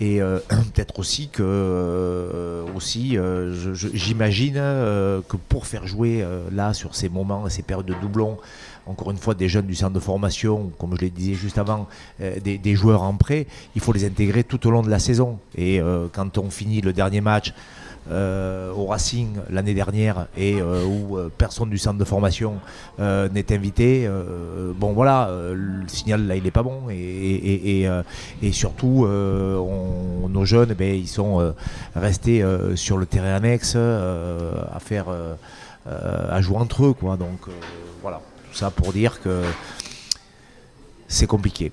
Et 0.00 0.20
euh, 0.20 0.38
peut-être 0.74 0.98
aussi 0.98 1.28
que, 1.28 1.42
euh, 1.42 2.64
aussi, 2.74 3.16
euh, 3.16 3.74
j'imagine 3.74 4.54
que 4.54 5.36
pour 5.48 5.66
faire 5.66 5.86
jouer 5.86 6.24
là, 6.50 6.74
sur 6.74 6.94
ces 6.94 7.08
moments, 7.08 7.48
ces 7.48 7.62
périodes 7.62 7.86
de 7.86 7.94
doublons, 8.00 8.38
encore 8.86 9.10
une 9.10 9.16
fois, 9.16 9.34
des 9.34 9.48
jeunes 9.48 9.66
du 9.66 9.74
centre 9.74 9.92
de 9.92 10.00
formation, 10.00 10.72
comme 10.78 10.96
je 10.96 11.02
le 11.04 11.10
disais 11.10 11.34
juste 11.34 11.58
avant, 11.58 11.86
des, 12.18 12.74
joueurs 12.74 13.02
en 13.02 13.14
prêt, 13.14 13.46
il 13.76 13.80
faut 13.80 13.92
les 13.92 14.04
intégrer 14.04 14.42
tout 14.42 14.66
au 14.66 14.70
long 14.70 14.82
de 14.82 14.90
la 14.90 14.98
saison. 14.98 15.38
Et 15.56 15.80
quand 16.12 16.38
on 16.38 16.50
finit 16.50 16.80
le 16.80 16.92
dernier 16.92 17.20
match, 17.20 17.54
euh, 18.10 18.72
au 18.72 18.86
Racing 18.86 19.36
l'année 19.48 19.74
dernière 19.74 20.26
et 20.36 20.60
euh, 20.60 20.84
où 20.84 21.16
euh, 21.16 21.30
personne 21.38 21.70
du 21.70 21.78
centre 21.78 21.98
de 21.98 22.04
formation 22.04 22.54
n'est 22.98 23.52
invité, 23.52 24.08
bon 24.76 24.92
voilà, 24.92 25.30
le 25.52 25.86
signal 25.88 26.26
là 26.26 26.36
il 26.36 26.46
est 26.46 26.52
pas 26.52 26.62
bon 26.62 26.88
et, 26.90 27.88
et, 28.42 28.52
surtout 28.52 29.06
nos 29.06 30.44
jeunes 30.44 30.74
ben, 30.74 30.94
ils 30.94 31.08
sont 31.08 31.54
restés 31.94 32.44
sur 32.74 32.98
le 32.98 33.06
terrain 33.06 33.34
annexe 33.34 33.76
à 33.76 34.78
faire 34.80 35.06
à 35.86 36.40
jouer 36.40 36.58
entre 36.58 36.86
eux 36.86 36.92
quoi. 36.92 37.16
Donc 37.16 37.40
voilà. 38.02 38.20
Tout 38.50 38.58
ça 38.58 38.70
pour 38.70 38.92
dire 38.92 39.20
que 39.20 39.42
c'est 41.08 41.26
compliqué. 41.26 41.72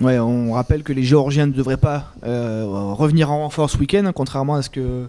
Ouais, 0.00 0.18
on 0.20 0.52
rappelle 0.52 0.84
que 0.84 0.92
les 0.92 1.02
Géorgiens 1.02 1.46
ne 1.46 1.52
devraient 1.52 1.76
pas 1.76 2.12
euh, 2.24 2.64
revenir 2.92 3.32
en 3.32 3.38
renfort 3.38 3.68
ce 3.68 3.76
week-end, 3.78 4.08
contrairement 4.14 4.54
à 4.54 4.62
ce 4.62 4.70
que 4.70 5.06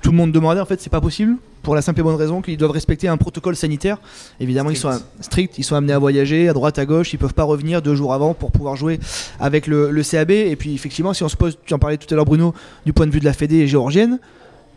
tout 0.00 0.10
le 0.10 0.16
monde 0.16 0.32
demandait. 0.32 0.60
En 0.60 0.66
fait, 0.66 0.80
c'est 0.80 0.90
pas 0.90 1.00
possible 1.00 1.36
pour 1.62 1.76
la 1.76 1.82
simple 1.82 2.00
et 2.00 2.02
bonne 2.02 2.16
raison 2.16 2.42
qu'ils 2.42 2.56
doivent 2.56 2.72
respecter 2.72 3.06
un 3.06 3.16
protocole 3.16 3.54
sanitaire. 3.54 3.98
Évidemment, 4.40 4.70
ils 4.70 4.76
sont 4.76 4.90
stricts, 5.20 5.58
ils 5.58 5.62
sont 5.62 5.76
amenés 5.76 5.92
à 5.92 5.98
voyager 6.00 6.48
à 6.48 6.54
droite, 6.54 6.80
à 6.80 6.86
gauche, 6.86 7.12
ils 7.12 7.18
peuvent 7.18 7.34
pas 7.34 7.44
revenir 7.44 7.82
deux 7.82 7.94
jours 7.94 8.14
avant 8.14 8.34
pour 8.34 8.50
pouvoir 8.50 8.74
jouer 8.74 8.98
avec 9.38 9.68
le, 9.68 10.02
CAB. 10.02 10.32
Et 10.32 10.56
puis, 10.56 10.74
effectivement, 10.74 11.14
si 11.14 11.22
on 11.22 11.28
se 11.28 11.36
pose, 11.36 11.56
tu 11.64 11.72
en 11.72 11.78
parlais 11.78 11.96
tout 11.96 12.12
à 12.12 12.16
l'heure, 12.16 12.24
Bruno, 12.24 12.52
du 12.84 12.92
point 12.92 13.06
de 13.06 13.12
vue 13.12 13.20
de 13.20 13.24
la 13.24 13.32
Fédé 13.32 13.68
géorgienne, 13.68 14.18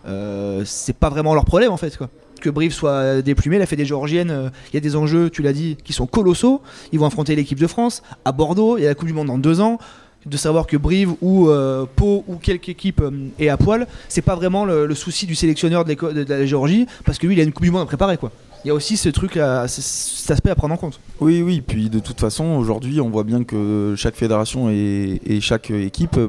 euh, 0.07 0.61
c'est 0.63 0.95
pas 0.95 1.09
vraiment 1.09 1.33
leur 1.33 1.45
problème 1.45 1.71
en 1.71 1.77
fait. 1.77 1.97
Quoi 1.97 2.09
que 2.39 2.49
Brive 2.49 2.73
soit 2.73 3.21
déplumé. 3.21 3.57
La 3.57 3.65
des 3.65 3.85
Géorgienne, 3.85 4.31
euh, 4.31 4.49
il 4.71 4.75
y 4.75 4.77
a 4.77 4.79
des 4.79 4.95
enjeux, 4.95 5.29
tu 5.29 5.41
l'as 5.41 5.53
dit, 5.53 5.77
qui 5.83 5.93
sont 5.93 6.07
colossaux. 6.07 6.61
Ils 6.91 6.99
vont 6.99 7.05
affronter 7.05 7.35
l'équipe 7.35 7.59
de 7.59 7.67
France 7.67 8.03
à 8.23 8.31
Bordeaux. 8.31 8.77
Il 8.77 8.83
y 8.83 8.85
a 8.85 8.89
la 8.89 8.95
Coupe 8.95 9.07
du 9.07 9.13
Monde 9.13 9.27
dans 9.27 9.37
deux 9.37 9.61
ans. 9.61 9.77
De 10.25 10.37
savoir 10.37 10.65
que 10.65 10.75
Brive 10.75 11.11
ou 11.21 11.49
euh, 11.49 11.85
Pau 11.95 12.23
ou 12.27 12.37
quelque 12.37 12.69
équipe 12.69 12.99
euh, 12.99 13.11
est 13.37 13.49
à 13.49 13.57
poil, 13.57 13.85
c'est 14.09 14.23
pas 14.23 14.33
vraiment 14.33 14.65
le, 14.65 14.95
souci 14.95 15.27
du 15.27 15.35
sélectionneur 15.35 15.85
de, 15.85 16.25
la 16.27 16.45
Géorgie 16.47 16.87
parce 17.05 17.19
que 17.19 17.27
lui, 17.27 17.35
il 17.35 17.39
a 17.39 17.43
une 17.43 17.53
Coupe 17.53 17.65
du 17.65 17.69
Monde 17.69 17.83
à 17.83 17.85
préparer. 17.85 18.17
quoi 18.17 18.31
il 18.63 18.69
y 18.69 18.71
a 18.71 18.73
aussi 18.73 18.97
ce 18.97 19.09
truc, 19.09 19.35
là, 19.35 19.67
cet 19.67 20.31
aspect 20.31 20.49
à 20.49 20.55
prendre 20.55 20.73
en 20.73 20.77
compte. 20.77 20.99
Oui, 21.19 21.43
oui, 21.43 21.61
puis 21.61 21.91
de 21.91 21.99
toute 21.99 22.19
façon, 22.19 22.45
aujourd'hui, 22.55 22.99
on 22.99 23.11
voit 23.11 23.23
bien 23.23 23.43
que 23.43 23.93
chaque 23.95 24.15
fédération 24.15 24.71
et, 24.71 25.19
chaque 25.39 25.69
équipe 25.69 26.19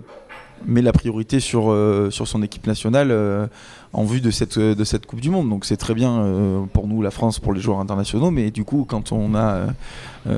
met 0.66 0.82
la 0.82 0.92
priorité 0.92 1.40
sur 1.40 1.74
son 2.10 2.42
équipe 2.42 2.66
nationale 2.66 3.48
en 3.96 4.04
vue 4.04 4.20
de 4.20 4.30
cette, 4.30 4.58
de 4.58 4.84
cette 4.84 5.06
Coupe 5.06 5.22
du 5.22 5.30
Monde. 5.30 5.48
Donc 5.48 5.64
c'est 5.64 5.78
très 5.78 5.94
bien 5.94 6.18
euh, 6.18 6.60
pour 6.72 6.86
nous, 6.86 7.00
la 7.00 7.10
France, 7.10 7.38
pour 7.38 7.54
les 7.54 7.60
joueurs 7.62 7.80
internationaux, 7.80 8.30
mais 8.30 8.50
du 8.50 8.62
coup, 8.62 8.84
quand 8.86 9.10
on 9.10 9.34
a 9.34 9.68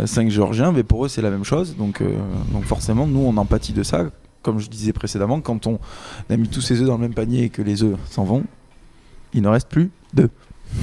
5 0.06 0.26
euh, 0.26 0.30
Géorgiens, 0.30 0.70
mais 0.70 0.84
pour 0.84 1.04
eux, 1.04 1.08
c'est 1.08 1.22
la 1.22 1.30
même 1.30 1.42
chose. 1.42 1.76
Donc, 1.76 2.00
euh, 2.00 2.16
donc 2.52 2.64
forcément, 2.64 3.08
nous, 3.08 3.18
on 3.18 3.36
empathie 3.36 3.72
de 3.72 3.82
ça. 3.82 4.04
Comme 4.42 4.60
je 4.60 4.70
disais 4.70 4.92
précédemment, 4.92 5.40
quand 5.40 5.66
on 5.66 5.80
a 6.30 6.36
mis 6.36 6.48
tous 6.48 6.60
ces 6.60 6.80
œufs 6.80 6.86
dans 6.86 6.94
le 6.94 7.00
même 7.00 7.14
panier 7.14 7.44
et 7.44 7.48
que 7.48 7.60
les 7.60 7.82
œufs 7.82 7.96
s'en 8.08 8.22
vont, 8.22 8.44
il 9.34 9.42
ne 9.42 9.48
reste 9.48 9.68
plus 9.68 9.90
deux. 10.14 10.30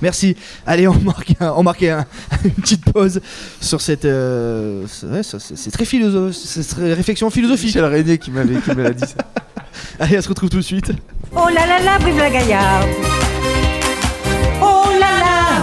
Merci. 0.00 0.36
Allez, 0.64 0.88
on 0.88 0.98
marque, 1.00 1.34
on 1.40 1.62
marque 1.62 1.82
une 2.44 2.50
petite 2.52 2.90
pause 2.90 3.20
sur 3.60 3.82
cette. 3.82 4.08
c'est 4.86 5.70
très 5.70 5.84
philosophe, 5.84 6.34
c'est 6.34 6.66
très 6.66 6.94
réflexion 6.94 7.28
philosophique. 7.28 7.72
C'est 7.72 7.82
la 7.82 7.90
René 7.90 8.16
qui 8.16 8.30
m'avait 8.30 8.94
dit 8.94 9.06
ça. 9.06 9.16
Allez, 10.00 10.18
on 10.18 10.22
se 10.22 10.28
retrouve 10.28 10.50
tout 10.50 10.58
de 10.58 10.62
suite. 10.62 10.92
Oh 11.34 11.48
là 11.48 11.66
là 11.66 11.82
là, 11.82 11.98
vive 11.98 12.18
la 12.18 12.30
Gaillarde 12.30 12.88
Oh 14.62 14.90
là 14.92 15.18
là, 15.20 15.62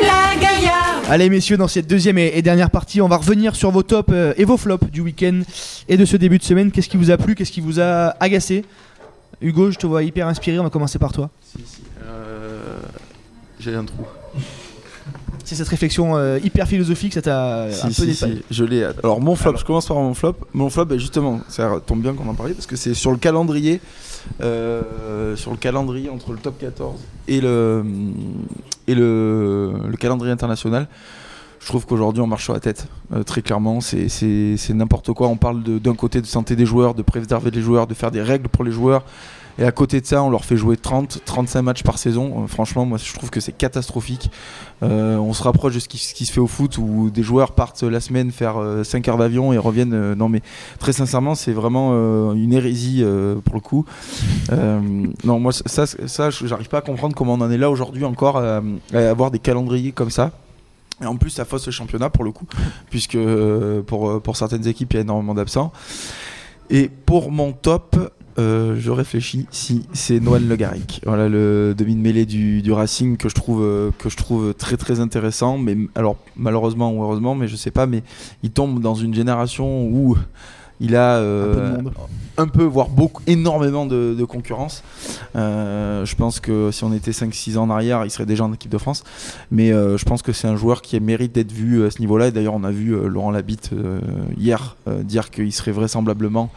la 0.00 0.40
Gaillarde 0.40 1.04
Allez 1.08 1.30
messieurs, 1.30 1.56
dans 1.56 1.68
cette 1.68 1.86
deuxième 1.86 2.18
et, 2.18 2.42
dernière 2.42 2.70
partie, 2.70 3.00
on 3.00 3.08
va 3.08 3.16
revenir 3.16 3.54
sur 3.54 3.70
vos 3.70 3.82
tops 3.82 4.12
euh, 4.12 4.34
et 4.36 4.44
vos 4.44 4.56
flops 4.56 4.90
du 4.90 5.00
week-end 5.00 5.42
et 5.88 5.96
de 5.96 6.04
ce 6.04 6.16
début 6.16 6.38
de 6.38 6.42
semaine. 6.42 6.70
Qu'est-ce 6.70 6.88
qui 6.88 6.96
vous 6.96 7.10
a 7.10 7.16
plu 7.16 7.34
Qu'est-ce 7.34 7.52
qui 7.52 7.60
vous 7.60 7.80
a 7.80 8.14
agacé? 8.20 8.64
Hugo, 9.40 9.70
je 9.70 9.78
te 9.78 9.86
vois 9.86 10.02
hyper 10.02 10.26
inspiré, 10.26 10.58
on 10.58 10.64
va 10.64 10.70
commencer 10.70 10.98
par 10.98 11.12
toi. 11.12 11.30
Si, 11.42 11.58
si. 11.66 11.82
Euh, 12.04 12.78
j'ai 13.60 13.74
un 13.74 13.84
trou. 13.84 14.04
C'est 15.46 15.54
cette 15.54 15.68
réflexion 15.68 16.16
euh, 16.16 16.40
hyper 16.42 16.66
philosophique, 16.66 17.14
ça 17.14 17.22
t'a 17.22 17.66
un 17.66 17.86
peu 17.86 17.92
si, 17.92 18.42
je 18.50 18.64
l'ai. 18.64 18.82
Alors 19.04 19.20
mon 19.20 19.36
flop, 19.36 19.56
je 19.56 19.64
commence 19.64 19.86
par 19.86 19.96
mon 19.96 20.12
flop. 20.12 20.34
Mon 20.52 20.68
flop, 20.70 20.86
bah, 20.86 20.98
justement, 20.98 21.40
ça 21.48 21.80
tombe 21.86 22.02
bien 22.02 22.14
qu'on 22.14 22.28
en 22.28 22.34
parle 22.34 22.52
parce 22.52 22.66
que 22.66 22.74
c'est 22.74 22.94
sur 22.94 23.12
le 23.12 23.16
calendrier, 23.16 23.80
euh, 24.40 25.36
sur 25.36 25.52
le 25.52 25.56
calendrier 25.56 26.10
entre 26.10 26.32
le 26.32 26.38
top 26.38 26.58
14 26.58 27.00
et 27.28 27.40
le 27.40 27.84
et 28.88 28.96
le, 28.96 29.72
calendrier 30.00 30.32
international. 30.32 30.88
Je 31.66 31.72
trouve 31.72 31.84
qu'aujourd'hui 31.84 32.22
on 32.22 32.28
marche 32.28 32.44
sur 32.44 32.52
la 32.52 32.60
tête, 32.60 32.86
euh, 33.12 33.24
très 33.24 33.42
clairement. 33.42 33.80
C'est 33.80 34.70
n'importe 34.70 35.12
quoi. 35.14 35.26
On 35.26 35.36
parle 35.36 35.64
d'un 35.64 35.96
côté 35.96 36.20
de 36.20 36.26
santé 36.26 36.54
des 36.54 36.64
joueurs, 36.64 36.94
de 36.94 37.02
préserver 37.02 37.50
les 37.50 37.60
joueurs, 37.60 37.88
de 37.88 37.94
faire 37.94 38.12
des 38.12 38.22
règles 38.22 38.46
pour 38.46 38.62
les 38.62 38.70
joueurs. 38.70 39.02
Et 39.58 39.64
à 39.64 39.72
côté 39.72 40.00
de 40.00 40.06
ça, 40.06 40.22
on 40.22 40.30
leur 40.30 40.44
fait 40.44 40.56
jouer 40.56 40.76
30, 40.76 41.22
35 41.24 41.62
matchs 41.62 41.82
par 41.82 41.98
saison. 41.98 42.44
Euh, 42.44 42.46
franchement, 42.46 42.86
moi, 42.86 42.98
je 42.98 43.12
trouve 43.14 43.30
que 43.30 43.40
c'est 43.40 43.50
catastrophique. 43.50 44.30
Euh, 44.84 45.16
on 45.16 45.32
se 45.32 45.42
rapproche 45.42 45.74
de 45.74 45.80
ce 45.80 45.88
qui, 45.88 45.98
se 45.98 46.32
fait 46.32 46.38
au 46.38 46.46
foot 46.46 46.78
où 46.78 47.10
des 47.10 47.24
joueurs 47.24 47.50
partent 47.50 47.82
la 47.82 47.98
semaine 47.98 48.30
faire 48.30 48.62
5 48.84 49.08
euh, 49.08 49.10
heures 49.10 49.18
d'avion 49.18 49.52
et 49.52 49.58
reviennent. 49.58 50.14
non, 50.14 50.28
mais 50.28 50.42
très 50.78 50.92
sincèrement, 50.92 51.34
c'est 51.34 51.52
vraiment 51.52 51.92
une 52.32 52.52
hérésie 52.52 53.04
pour 53.44 53.56
le 53.56 53.60
coup. 53.60 53.84
non, 55.24 55.40
moi, 55.40 55.50
ça, 55.52 55.86
ça 55.86 56.30
j'arrive 56.30 56.68
pas 56.68 56.78
à 56.78 56.82
comprendre 56.82 57.16
comment 57.16 57.34
on 57.34 57.40
en 57.40 57.50
est 57.50 57.58
là 57.58 57.72
aujourd'hui 57.72 58.04
encore 58.04 58.36
à, 58.36 58.60
avoir 58.92 59.32
des 59.32 59.40
calendriers 59.40 59.90
comme 59.90 60.10
ça. 60.10 60.30
Et 61.02 61.06
en 61.06 61.16
plus, 61.16 61.30
ça 61.30 61.44
fausse 61.44 61.66
le 61.66 61.72
championnat 61.72 62.10
pour 62.10 62.24
le 62.24 62.32
coup, 62.32 62.46
puisque 62.90 63.18
pour, 63.86 64.22
pour 64.22 64.36
certaines 64.36 64.66
équipes, 64.66 64.92
il 64.92 64.96
y 64.96 64.98
a 64.98 65.02
énormément 65.02 65.34
d'absents. 65.34 65.72
Et 66.70 66.88
pour 66.88 67.30
mon 67.30 67.52
top, 67.52 67.96
euh, 68.38 68.76
je 68.78 68.90
réfléchis 68.90 69.46
si 69.50 69.86
c'est 69.94 70.20
Noël 70.20 70.46
Le 70.46 70.56
Garrick, 70.56 71.00
voilà 71.06 71.26
le 71.26 71.74
demi 71.74 71.94
de 71.94 72.00
mêlée 72.00 72.26
du, 72.26 72.70
Racing 72.70 73.16
que 73.16 73.30
je 73.30 73.34
trouve 73.34 73.62
euh, 73.62 73.90
que 73.98 74.10
je 74.10 74.16
trouve 74.16 74.52
très 74.52 74.76
très 74.76 75.00
intéressant. 75.00 75.56
Mais 75.56 75.76
alors 75.94 76.16
malheureusement 76.36 76.92
ou 76.92 77.02
heureusement, 77.02 77.34
mais 77.34 77.48
je 77.48 77.56
sais 77.56 77.70
pas, 77.70 77.86
mais 77.86 78.02
il 78.42 78.50
tombe 78.50 78.80
dans 78.82 78.94
une 78.94 79.14
génération 79.14 79.86
où 79.86 80.18
Il 80.80 80.94
a 80.96 81.16
Un 81.16 81.20
peu 81.20 81.24
de 81.24 81.60
euh, 81.60 81.82
un 82.38 82.48
peu, 82.48 82.64
voire 82.64 82.90
beaucoup, 82.90 83.22
énormément 83.26 83.86
de, 83.86 84.14
de 84.18 84.24
concurrence. 84.24 84.82
Euh, 85.36 86.04
je 86.04 86.14
pense 86.16 86.38
que 86.38 86.70
si 86.70 86.84
on 86.84 86.92
était 86.92 87.12
5-6 87.12 87.56
ans 87.56 87.62
en 87.62 87.70
arrière, 87.70 88.04
il 88.04 88.10
serait 88.10 88.26
déjà 88.26 88.44
en 88.44 88.52
équipe 88.52 88.70
de 88.70 88.76
France. 88.78 89.04
Mais 89.50 89.72
euh, 89.72 89.96
je 89.96 90.04
pense 90.04 90.20
que 90.20 90.32
c'est 90.32 90.46
un 90.46 90.56
joueur 90.56 90.82
qui 90.82 91.00
mérite 91.00 91.32
d'être 91.32 91.52
vu 91.52 91.86
à 91.86 91.90
ce 91.90 92.00
niveau-là. 92.00 92.26
Et 92.28 92.32
d'ailleurs, 92.32 92.54
on 92.54 92.64
a 92.64 92.70
vu 92.70 92.94
Laurent 93.08 93.30
Labitte 93.30 93.70
hier 94.36 94.76
dire 95.04 95.30
qu'il 95.30 95.52
serait 95.52 95.72
vraisemblablement 95.72 96.50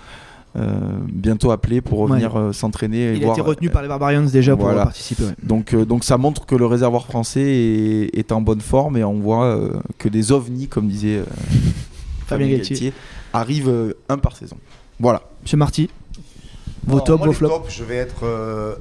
euh, 0.56 0.66
bientôt 1.08 1.52
appelé 1.52 1.80
pour 1.80 2.00
revenir 2.00 2.36
euh, 2.36 2.54
s'entraîner. 2.54 3.14
Il 3.14 3.24
a 3.24 3.32
été 3.32 3.42
retenu 3.42 3.70
par 3.70 3.84
les 3.84 3.88
Barbarians 3.88 4.24
déjà 4.24 4.58
pour 4.58 4.74
participer. 4.74 5.26
ouais. 5.26 5.36
Donc, 5.44 5.76
donc 5.76 6.04
ça 6.04 6.18
montre 6.18 6.48
que 6.48 6.56
le 6.56 6.66
réservoir 6.66 7.06
français 7.06 7.42
est, 7.42 8.18
est 8.18 8.32
en 8.32 8.42
bonne 8.42 8.62
forme 8.62 8.98
et 8.98 9.04
on 9.04 9.20
voit 9.20 9.60
que 10.00 10.10
des 10.10 10.32
ovnis, 10.32 10.68
comme 10.68 10.88
disait 10.88 11.22
Fabien 12.26 12.48
Fabien 12.48 12.48
Galtier. 12.48 12.76
Galtier, 12.76 12.94
arrivent 13.34 13.70
euh, 13.70 13.94
un 14.10 14.18
par 14.18 14.36
saison. 14.36 14.58
Voilà. 15.00 15.22
Monsieur 15.44 15.58
Marty, 15.58 15.90
vos 16.86 16.94
Alors, 16.94 17.04
tops, 17.06 17.18
moi, 17.20 17.28
vos 17.28 17.34
flops. 17.34 17.54
tops, 17.54 17.74
je 17.76 17.84
vais 17.84 17.96
être. 17.96 18.24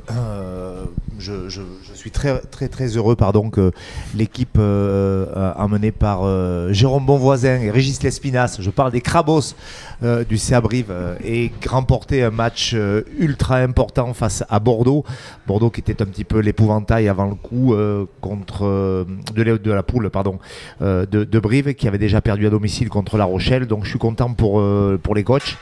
je, 1.19 1.61
suis 1.95 2.11
très 2.11 2.39
très 2.39 2.69
très 2.69 2.97
heureux 2.97 3.17
pardon 3.17 3.51
que 3.51 3.73
l'équipe 4.15 4.57
euh, 4.59 5.53
emmenée 5.57 5.93
par 5.93 6.21
euh, 6.23 6.73
Jérôme 6.73 7.07
Bonvoisin 7.07 7.61
et 7.61 7.71
Régis 7.71 8.03
Lespinasse, 8.03 8.61
je 8.61 8.71
parle 8.71 8.93
des 8.93 9.01
Crabos 9.01 9.55
euh, 10.03 10.25
du 10.25 10.39
CA 10.39 10.61
Brive, 10.61 10.91
euh, 10.91 11.17
ait 11.25 11.51
remporté 11.67 12.23
un 12.23 12.31
match 12.31 12.77
ultra 13.19 13.59
important 13.59 14.15
face 14.15 14.45
à 14.49 14.59
Bordeaux. 14.61 15.05
Bordeaux 15.47 15.71
qui 15.71 15.81
était 15.81 16.03
un 16.03 16.07
petit 16.07 16.25
peu 16.25 16.39
l'épouvantail 16.41 17.09
avant 17.09 17.27
le 17.27 17.35
coup 17.35 17.75
contre 18.21 19.07
de, 19.35 19.71
la, 19.73 19.83
poule 19.83 20.11
pardon 20.11 20.39
de, 20.81 21.39
Brive 21.39 21.75
qui 21.75 21.89
avait 21.89 21.99
déjà 21.99 22.21
perdu 22.21 22.47
à 22.47 22.51
domicile 22.51 22.89
contre 22.89 23.17
La 23.17 23.25
Rochelle. 23.25 23.67
Donc 23.67 23.85
je 23.85 23.91
suis 23.91 23.99
content 23.99 24.33
pour 24.33 24.63
pour 25.03 25.15
les 25.15 25.25
coachs. 25.25 25.57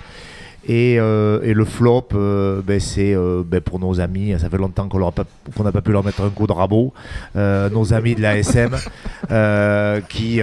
Et, 0.69 0.97
euh, 0.99 1.41
et 1.43 1.55
le 1.55 1.65
flop, 1.65 2.09
euh, 2.15 2.61
ben, 2.61 2.81
c'est 2.81 3.15
euh, 3.15 3.45
ben, 3.47 3.61
pour 3.61 3.79
nos 3.79 4.01
amis, 4.01 4.35
ça 4.39 4.51
fait 4.51 4.59
longtemps 4.59 4.89
qu'on 4.89 4.99
n'a 4.99 5.73
pas 5.73 5.81
pu 5.81 5.93
leur 5.93 6.05
mettre 6.05 6.23
un 6.23 6.31
coup 6.31 6.49
de 6.49 6.53
rabot, 6.53 6.93
nos 7.35 7.95
amis 7.95 8.17
de 8.17 8.23
la 8.23 8.37
SM, 8.39 8.71
qui 10.09 10.41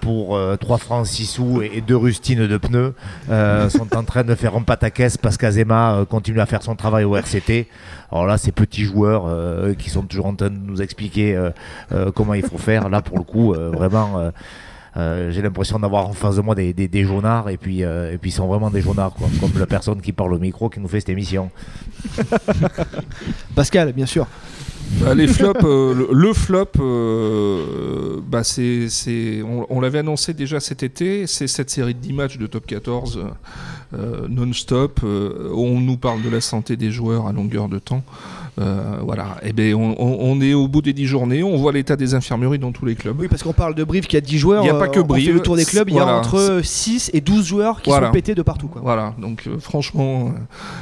pour 0.00 0.36
euh, 0.36 0.56
3 0.56 0.78
francs 0.78 1.06
6 1.06 1.26
sous 1.26 1.62
et, 1.62 1.72
et 1.74 1.80
deux 1.80 1.96
rustines 1.96 2.46
de 2.46 2.56
pneus 2.56 2.94
sont 3.68 3.96
en 3.96 4.04
train 4.04 4.22
de 4.22 4.34
faire 4.34 4.54
un 4.54 4.62
pataquès 4.62 5.16
parce 5.16 5.36
qu'Azema 5.36 6.04
continue 6.08 6.40
à 6.40 6.46
faire 6.46 6.62
son 6.62 6.76
travail 6.76 7.04
au 7.04 7.16
RCT. 7.16 7.66
Alors 8.12 8.26
là, 8.26 8.38
ces 8.38 8.52
petits 8.52 8.84
joueurs 8.84 9.24
qui 9.76 9.90
sont 9.90 10.02
toujours 10.02 10.26
en 10.26 10.34
train 10.34 10.50
de 10.50 10.58
nous 10.58 10.80
expliquer 10.80 11.36
comment 12.14 12.34
il 12.34 12.44
faut 12.44 12.58
faire, 12.58 12.88
là 12.88 13.02
pour 13.02 13.18
le 13.18 13.24
coup, 13.24 13.54
vraiment... 13.54 14.30
euh, 14.98 15.30
j'ai 15.30 15.42
l'impression 15.42 15.78
d'avoir 15.78 16.08
en 16.08 16.12
face 16.12 16.36
de 16.36 16.40
moi 16.40 16.54
des, 16.54 16.72
des, 16.72 16.88
des 16.88 17.04
jaunards 17.04 17.48
et 17.48 17.56
puis, 17.56 17.84
euh, 17.84 18.12
et 18.12 18.18
puis 18.18 18.30
ils 18.30 18.34
sont 18.34 18.46
vraiment 18.48 18.70
des 18.70 18.80
jaunards 18.82 19.12
quoi, 19.14 19.28
comme 19.40 19.52
la 19.58 19.66
personne 19.66 20.00
qui 20.00 20.12
parle 20.12 20.34
au 20.34 20.38
micro 20.38 20.68
qui 20.68 20.80
nous 20.80 20.88
fait 20.88 21.00
cette 21.00 21.08
émission. 21.10 21.50
Pascal, 23.54 23.92
bien 23.92 24.06
sûr. 24.06 24.26
Bah, 25.02 25.14
les 25.14 25.26
flops, 25.28 25.60
euh, 25.64 25.94
le, 25.94 26.08
le 26.12 26.32
flop, 26.32 26.64
euh, 26.80 28.20
bah, 28.26 28.42
c'est, 28.42 28.88
c'est- 28.88 29.42
on, 29.42 29.66
on 29.68 29.80
l'avait 29.80 29.98
annoncé 29.98 30.32
déjà 30.32 30.60
cet 30.60 30.82
été, 30.82 31.26
c'est 31.26 31.46
cette 31.46 31.68
série 31.68 31.92
de 31.94 31.98
10 32.00 32.12
matchs 32.14 32.38
de 32.38 32.46
top 32.46 32.66
14 32.66 33.20
euh, 33.94 34.26
non-stop, 34.28 35.00
euh, 35.04 35.50
où 35.52 35.60
on 35.64 35.80
nous 35.80 35.98
parle 35.98 36.22
de 36.22 36.30
la 36.30 36.40
santé 36.40 36.76
des 36.76 36.90
joueurs 36.90 37.26
à 37.26 37.32
longueur 37.32 37.68
de 37.68 37.78
temps. 37.78 38.02
Euh, 38.58 38.98
voilà, 39.02 39.36
et 39.42 39.52
ben 39.52 39.74
on, 39.74 40.40
est 40.40 40.52
au 40.52 40.66
bout 40.66 40.82
des 40.82 40.92
10 40.92 41.06
journées, 41.06 41.42
on 41.44 41.56
voit 41.56 41.72
l'état 41.72 41.96
des 41.96 42.14
infirmeries 42.14 42.58
dans 42.58 42.72
tous 42.72 42.84
les 42.84 42.96
clubs. 42.96 43.16
Oui, 43.18 43.28
parce 43.28 43.42
qu'on 43.42 43.52
parle 43.52 43.74
de 43.74 43.84
Brive 43.84 44.06
qui 44.06 44.16
a 44.16 44.20
10 44.20 44.38
joueurs. 44.38 44.64
Il 44.64 44.66
y 44.66 44.70
a 44.70 44.74
pas 44.74 44.86
euh, 44.86 44.88
que 44.88 44.98
on 44.98 45.02
fait 45.02 45.08
Brive, 45.08 45.34
le 45.34 45.40
tour 45.40 45.56
des 45.56 45.64
clubs, 45.64 45.88
il 45.88 45.94
y 45.96 45.98
a 45.98 46.06
entre 46.06 46.60
6 46.62 47.10
et 47.14 47.20
12 47.20 47.46
joueurs 47.46 47.82
qui 47.82 47.90
Voilà. 47.90 48.08
sont 48.08 48.12
pétés 48.12 48.34
de 48.34 48.42
partout. 48.42 48.66
Quoi. 48.68 48.80
Voilà, 48.82 49.14
donc 49.18 49.44
euh, 49.46 49.58
franchement, 49.58 50.32
euh, 50.34 50.38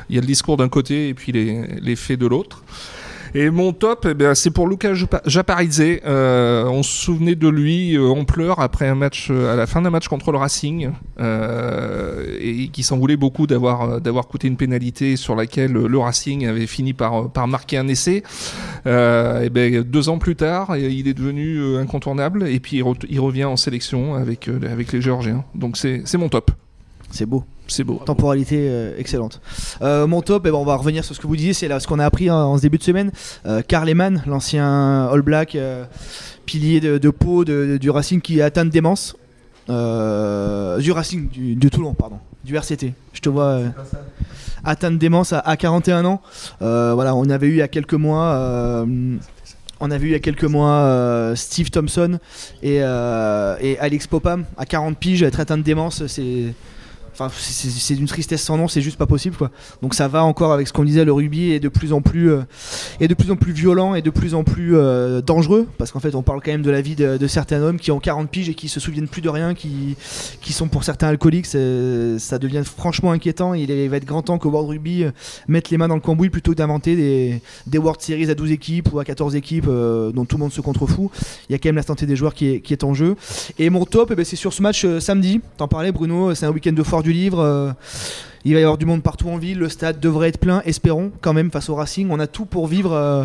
il 0.09 0.17
y 0.17 0.19
a 0.19 0.23
le 0.23 0.27
discours 0.27 0.57
d'un 0.57 0.69
côté 0.69 1.09
et 1.09 1.15
puis 1.15 1.33
les, 1.33 1.67
les 1.81 1.97
faits 1.97 2.19
de 2.19 2.27
l'autre. 2.27 2.63
Et 3.39 3.51
mon 3.51 3.75
top, 3.75 4.09
eh 4.19 4.35
c'est 4.35 4.51
pour 4.51 4.67
Lucas 4.67 4.95
Japa- 4.95 5.21
Japaridze. 5.27 5.83
Euh, 6.07 6.65
on 6.65 6.83
se 6.83 6.91
souvenait 7.05 7.35
de 7.35 7.49
lui 7.49 7.95
euh, 7.95 8.09
en 8.09 8.25
pleurs 8.25 8.61
après 8.61 8.89
un 8.89 8.95
match, 8.95 9.29
euh, 9.31 9.53
à 9.53 9.57
la 9.57 9.67
fin 9.67 9.83
d'un 9.83 9.91
match 9.91 10.09
contre 10.09 10.33
le 10.33 10.39
Racing, 10.39 10.91
euh, 11.21 12.35
et 12.41 12.69
qui 12.69 12.83
s'en 12.83 12.97
voulait 12.97 13.19
beaucoup 13.19 13.47
d'avoir 13.47 14.01
d'avoir 14.01 14.27
coûté 14.27 14.49
une 14.49 14.57
pénalité 14.57 15.17
sur 15.17 15.37
laquelle 15.37 15.73
le 15.73 15.99
Racing 15.99 16.47
avait 16.47 16.67
fini 16.67 16.95
par, 16.95 17.31
par 17.31 17.47
marquer 17.47 17.77
un 17.77 17.89
essai. 17.89 18.23
Et 18.87 19.51
ben, 19.51 19.83
deux 19.83 20.09
ans 20.09 20.17
plus 20.17 20.37
tard, 20.37 20.75
il 20.79 21.07
est 21.07 21.13
devenu 21.15 21.77
incontournable, 21.77 22.49
et 22.49 22.59
puis 22.59 22.79
il, 22.79 22.83
re- 22.85 23.05
il 23.07 23.21
revient 23.21 23.45
en 23.45 23.57
sélection 23.57 24.15
avec, 24.15 24.49
avec 24.49 24.93
les 24.93 25.03
Géorgiens. 25.03 25.45
Donc 25.55 25.77
c'est 25.77 26.17
mon 26.17 26.31
top. 26.31 26.53
C'est 27.11 27.27
beau. 27.27 27.45
C'est 27.69 27.85
beau. 27.85 28.01
Temporalité 28.05 28.57
euh, 28.71 28.95
excellente. 28.99 29.41
Euh, 29.83 30.07
mon 30.07 30.23
top, 30.23 30.45
eh 30.47 30.51
ben, 30.51 30.57
on 30.57 30.65
va 30.65 30.77
revenir 30.77 31.05
sur 31.05 31.15
ce 31.15 31.21
que 31.21 31.27
vous 31.27 31.37
disiez, 31.37 31.53
c'est 31.53 31.69
là 31.69 31.81
ce 31.81 31.87
qu'on 31.87 31.99
a 31.99 32.05
appris 32.05 32.29
hein, 32.29 32.37
en 32.37 32.57
ce 32.57 32.63
début 32.63 32.79
de 32.79 32.83
semaine. 32.85 33.11
Euh, 33.47 33.63
Karl 33.67 33.87
Lehmann, 33.87 34.23
l'ancien 34.27 35.07
All 35.13 35.23
Black, 35.23 35.55
euh, 35.57 35.85
pilier 36.45 36.81
de, 36.81 36.99
de- 36.99 37.77
du 37.77 37.91
Racing 37.91 38.21
qui 38.21 38.39
est 38.39 38.43
atteint 38.43 38.65
de 38.65 38.71
démence. 38.71 39.17
Euh, 39.69 40.79
du 40.79 40.93
Racing, 40.93 41.29
du, 41.29 41.55
de 41.57 41.69
Toulon, 41.69 41.95
pardon. 41.95 42.19
Du 42.45 42.55
RCT. 42.57 42.93
Je 43.13 43.21
te 43.21 43.29
vois. 43.29 43.45
euh, 43.45 43.69
atteint 44.65 44.91
de 44.93 44.97
démence 44.97 45.33
à, 45.33 45.41
à 45.41 45.57
41 45.57 46.05
ans. 46.05 46.21
Euh, 46.63 46.93
voilà, 46.95 47.15
on 47.17 47.29
avait 47.29 47.49
eu 47.49 47.53
il 47.53 47.57
y 47.57 47.63
a 47.63 47.69
quelques 47.69 47.95
mois. 47.95 48.27
euh, 48.35 49.17
on 49.81 49.91
avait 49.91 50.05
eu 50.05 50.11
il 50.11 50.13
y 50.13 50.17
a 50.17 50.21
quelques 50.21 50.45
mois 50.45 50.71
euh, 50.71 51.35
Steve 51.35 51.71
Thompson 51.71 52.19
et, 52.63 52.79
euh, 52.81 53.57
et 53.61 53.79
Alex 53.79 54.07
Popam 54.07 54.45
à 54.57 54.65
40 54.65 54.97
piges, 54.97 55.23
être 55.23 55.41
atteint 55.41 55.59
de 55.59 55.63
démence, 55.63 56.07
c'est. 56.07 56.55
C'est- 57.39 57.95
d'une 57.95 58.07
tristesse 58.07 58.43
sans 58.43 58.57
nom, 58.57 58.69
c'est 58.69 58.83
juste 58.83 58.99
pas 58.99 59.07
possible 59.07 59.37
quoi. 59.37 59.51
Donc 59.83 59.95
ça 59.95 60.09
va 60.09 60.25
encore 60.25 60.53
avec 60.53 60.69
ce 60.69 60.73
qu'on 60.73 60.85
disait, 60.85 61.05
le 61.05 61.13
rugby 61.13 61.53
est 61.53 61.61
de 61.61 61.69
plus 61.69 61.93
en 61.93 62.03
plus, 62.03 62.31
euh, 62.31 62.43
est 63.01 63.09
de 63.09 63.15
plus 63.15 63.31
en 63.31 63.37
plus 63.37 63.53
violent 63.53 63.95
et 63.95 64.03
de 64.03 64.11
plus 64.11 64.35
en 64.35 64.45
plus 64.45 64.77
euh, 64.77 65.23
dangereux 65.23 65.67
parce 65.79 65.93
qu'en 65.93 66.01
fait 66.01 66.15
on 66.15 66.23
parle 66.23 66.41
quand 66.43 66.51
même 66.51 66.63
de 66.63 66.71
la 66.71 66.81
vie 66.81 66.95
de, 66.95 67.27
certains 67.27 67.61
hommes 67.63 67.79
qui 67.79 67.91
ont 67.91 67.99
40 67.99 68.31
piges 68.31 68.49
et 68.49 68.55
qui 68.55 68.69
se 68.69 68.81
souviennent 68.81 69.09
plus 69.09 69.23
de 69.23 69.29
rien, 69.29 69.55
qui, 69.55 69.97
qui 70.41 70.53
sont 70.53 70.69
pour 70.69 70.85
certains 70.85 71.09
alcooliques, 71.09 71.47
ça 71.47 72.39
devient 72.39 72.63
franchement 72.65 73.13
inquiétant. 73.13 73.55
Il, 73.55 73.89
va 73.89 73.97
être 73.97 74.05
grand 74.05 74.23
temps 74.23 74.39
que 74.39 74.49
World 74.49 74.71
Rugby 74.71 75.05
euh, 75.05 75.11
mette 75.49 75.71
les 75.71 75.79
mains 75.79 75.89
dans 75.89 75.95
le 75.95 76.01
cambouis 76.01 76.31
plutôt 76.31 76.53
que 76.53 76.57
d'inventer 76.57 76.97
des, 76.97 77.41
des 77.67 77.79
World 77.79 78.01
Series 78.01 78.31
à 78.31 78.35
12 78.35 78.53
équipes 78.53 78.93
ou 78.93 78.99
à 78.99 79.05
14 79.05 79.37
équipes 79.37 79.67
dont 79.67 80.25
tout 80.25 80.37
le 80.37 80.43
monde 80.43 80.53
se 80.53 80.61
contrefout. 80.61 81.11
Il 81.49 81.53
y 81.53 81.55
a 81.55 81.59
quand 81.59 81.69
même 81.69 81.77
la 81.77 81.83
santé 81.83 82.07
des 82.07 82.17
joueurs 82.17 82.35
qui 82.35 82.47
est, 82.47 82.85
en 82.85 82.95
jeu. 82.95 83.17
Et 83.59 83.71
mon 83.71 83.85
top, 83.85 84.11
eh 84.13 84.15
ben, 84.15 84.25
c'est 84.25 84.37
sur 84.37 84.53
ce 84.53 84.63
match 84.63 84.87
samedi. 85.01 85.41
T'en 85.57 85.69
parlais, 85.69 85.93
Bruno. 85.93 86.35
C'est 86.35 86.47
un 86.47 86.51
week-end 86.51 86.73
de 86.73 86.83
foire 86.83 87.03
du 87.07 87.13
livre. 87.13 87.39
euh, 87.41 87.73
il 88.45 88.55
va 88.55 88.61
y 88.61 88.63
avoir 88.63 88.79
du 88.79 88.87
monde 88.87 89.03
partout 89.03 89.29
en 89.29 89.39
ville. 89.39 89.59
Le 89.59 89.69
stade 89.69 89.99
devrait 89.99 90.29
être 90.29 90.39
plein. 90.39 90.63
Espérons 90.65 91.11
quand 91.21 91.33
même 91.33 91.51
face 91.51 91.69
au 91.69 91.75
Racing. 91.75 92.09
On 92.13 92.21
a 92.21 92.27
tout 92.29 92.47
pour 92.47 92.67
vivre, 92.69 92.93
euh, 92.93 93.25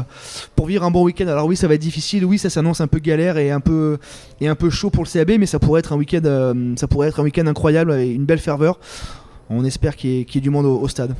pour 0.55 0.65
vivre 0.67 0.83
un 0.83 0.89
bon 0.91 1.03
week-end. 1.03 1.27
Alors 1.27 1.45
oui, 1.45 1.55
ça 1.55 1.67
va 1.67 1.75
être 1.75 1.81
difficile. 1.81 2.25
Oui, 2.25 2.37
ça 2.39 2.49
s'annonce 2.49 2.81
un 2.81 2.87
peu 2.87 2.97
galère 2.99 3.37
et 3.37 3.51
un 3.51 3.59
peu 3.59 3.97
et 4.39 4.47
un 4.47 4.55
peu 4.55 4.69
chaud 4.71 4.89
pour 4.89 5.03
le 5.03 5.09
CAB, 5.09 5.31
mais 5.39 5.45
ça 5.45 5.59
pourrait 5.59 5.79
être 5.79 5.93
un 5.93 5.97
week-end, 5.97 6.21
euh, 6.25 6.73
ça 6.75 6.87
pourrait 6.87 7.07
être 7.09 7.19
un 7.19 7.23
week-end 7.23 7.45
incroyable 7.45 7.91
avec 7.91 8.15
une 8.15 8.25
belle 8.25 8.39
ferveur. 8.39 8.79
On 9.49 9.63
espère 9.63 9.95
qu'il 9.95 10.09
y, 10.09 10.21
ait- 10.21 10.25
qu'il 10.25 10.35
y 10.35 10.37
ait 10.39 10.41
du 10.41 10.49
monde 10.49 10.65
au, 10.65 10.79
au 10.79 10.87
stade. 10.87 11.15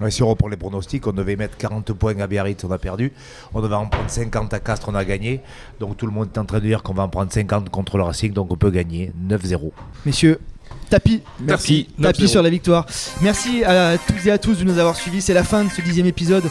Ouais, 0.00 0.10
si 0.10 0.24
on 0.24 0.28
reprend 0.28 0.48
les 0.48 0.56
pronostics, 0.56 1.06
on 1.06 1.12
devait 1.12 1.36
mettre 1.36 1.56
40 1.56 1.92
points 1.92 2.18
à 2.18 2.26
Biarritz, 2.26 2.64
on 2.64 2.70
a 2.72 2.78
perdu. 2.78 3.12
On 3.54 3.60
devait 3.60 3.76
en 3.76 3.86
prendre 3.86 4.10
50 4.10 4.52
à 4.52 4.58
Castres, 4.58 4.88
on 4.88 4.94
a 4.96 5.04
gagné. 5.04 5.40
Donc 5.78 5.96
tout 5.96 6.06
le 6.06 6.12
monde 6.12 6.28
est 6.34 6.38
en 6.38 6.44
train 6.44 6.58
de 6.58 6.64
dire 6.66 6.82
qu'on 6.82 6.94
va 6.94 7.04
en 7.04 7.08
prendre 7.08 7.30
50 7.30 7.68
contre 7.70 7.98
le 7.98 8.02
Racing, 8.02 8.32
donc 8.32 8.50
on 8.50 8.56
peut 8.56 8.70
gagner 8.72 9.12
9-0. 9.28 9.70
Messieurs, 10.04 10.40
tapis, 10.88 11.22
merci. 11.40 11.84
Tapis, 11.84 12.02
Tapis 12.02 12.24
9-0. 12.24 12.26
sur 12.28 12.42
la 12.42 12.50
victoire. 12.50 12.86
Merci 13.22 13.64
à 13.64 13.96
tous 13.98 14.26
et 14.26 14.30
à 14.30 14.38
tous 14.38 14.58
de 14.58 14.64
nous 14.64 14.78
avoir 14.78 14.96
suivis. 14.96 15.20
C'est 15.22 15.34
la 15.34 15.44
fin 15.44 15.64
de 15.64 15.70
ce 15.70 15.80
dixième 15.80 16.06
épisode 16.06 16.44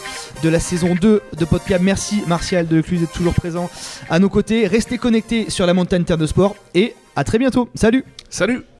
de 0.43 0.49
la 0.49 0.59
saison 0.59 0.95
2 0.99 1.21
de 1.37 1.45
Podcast. 1.45 1.81
Merci 1.83 2.23
Martial 2.27 2.67
de 2.67 2.81
Cluse 2.81 3.01
d'être 3.01 3.13
toujours 3.13 3.33
présent 3.33 3.69
à 4.09 4.19
nos 4.19 4.29
côtés. 4.29 4.67
Restez 4.67 4.97
connectés 4.97 5.49
sur 5.49 5.65
la 5.65 5.73
montagne 5.73 6.03
Terre 6.03 6.17
de 6.17 6.27
Sport 6.27 6.55
et 6.73 6.95
à 7.15 7.23
très 7.23 7.37
bientôt. 7.37 7.69
Salut 7.75 8.03
Salut 8.29 8.63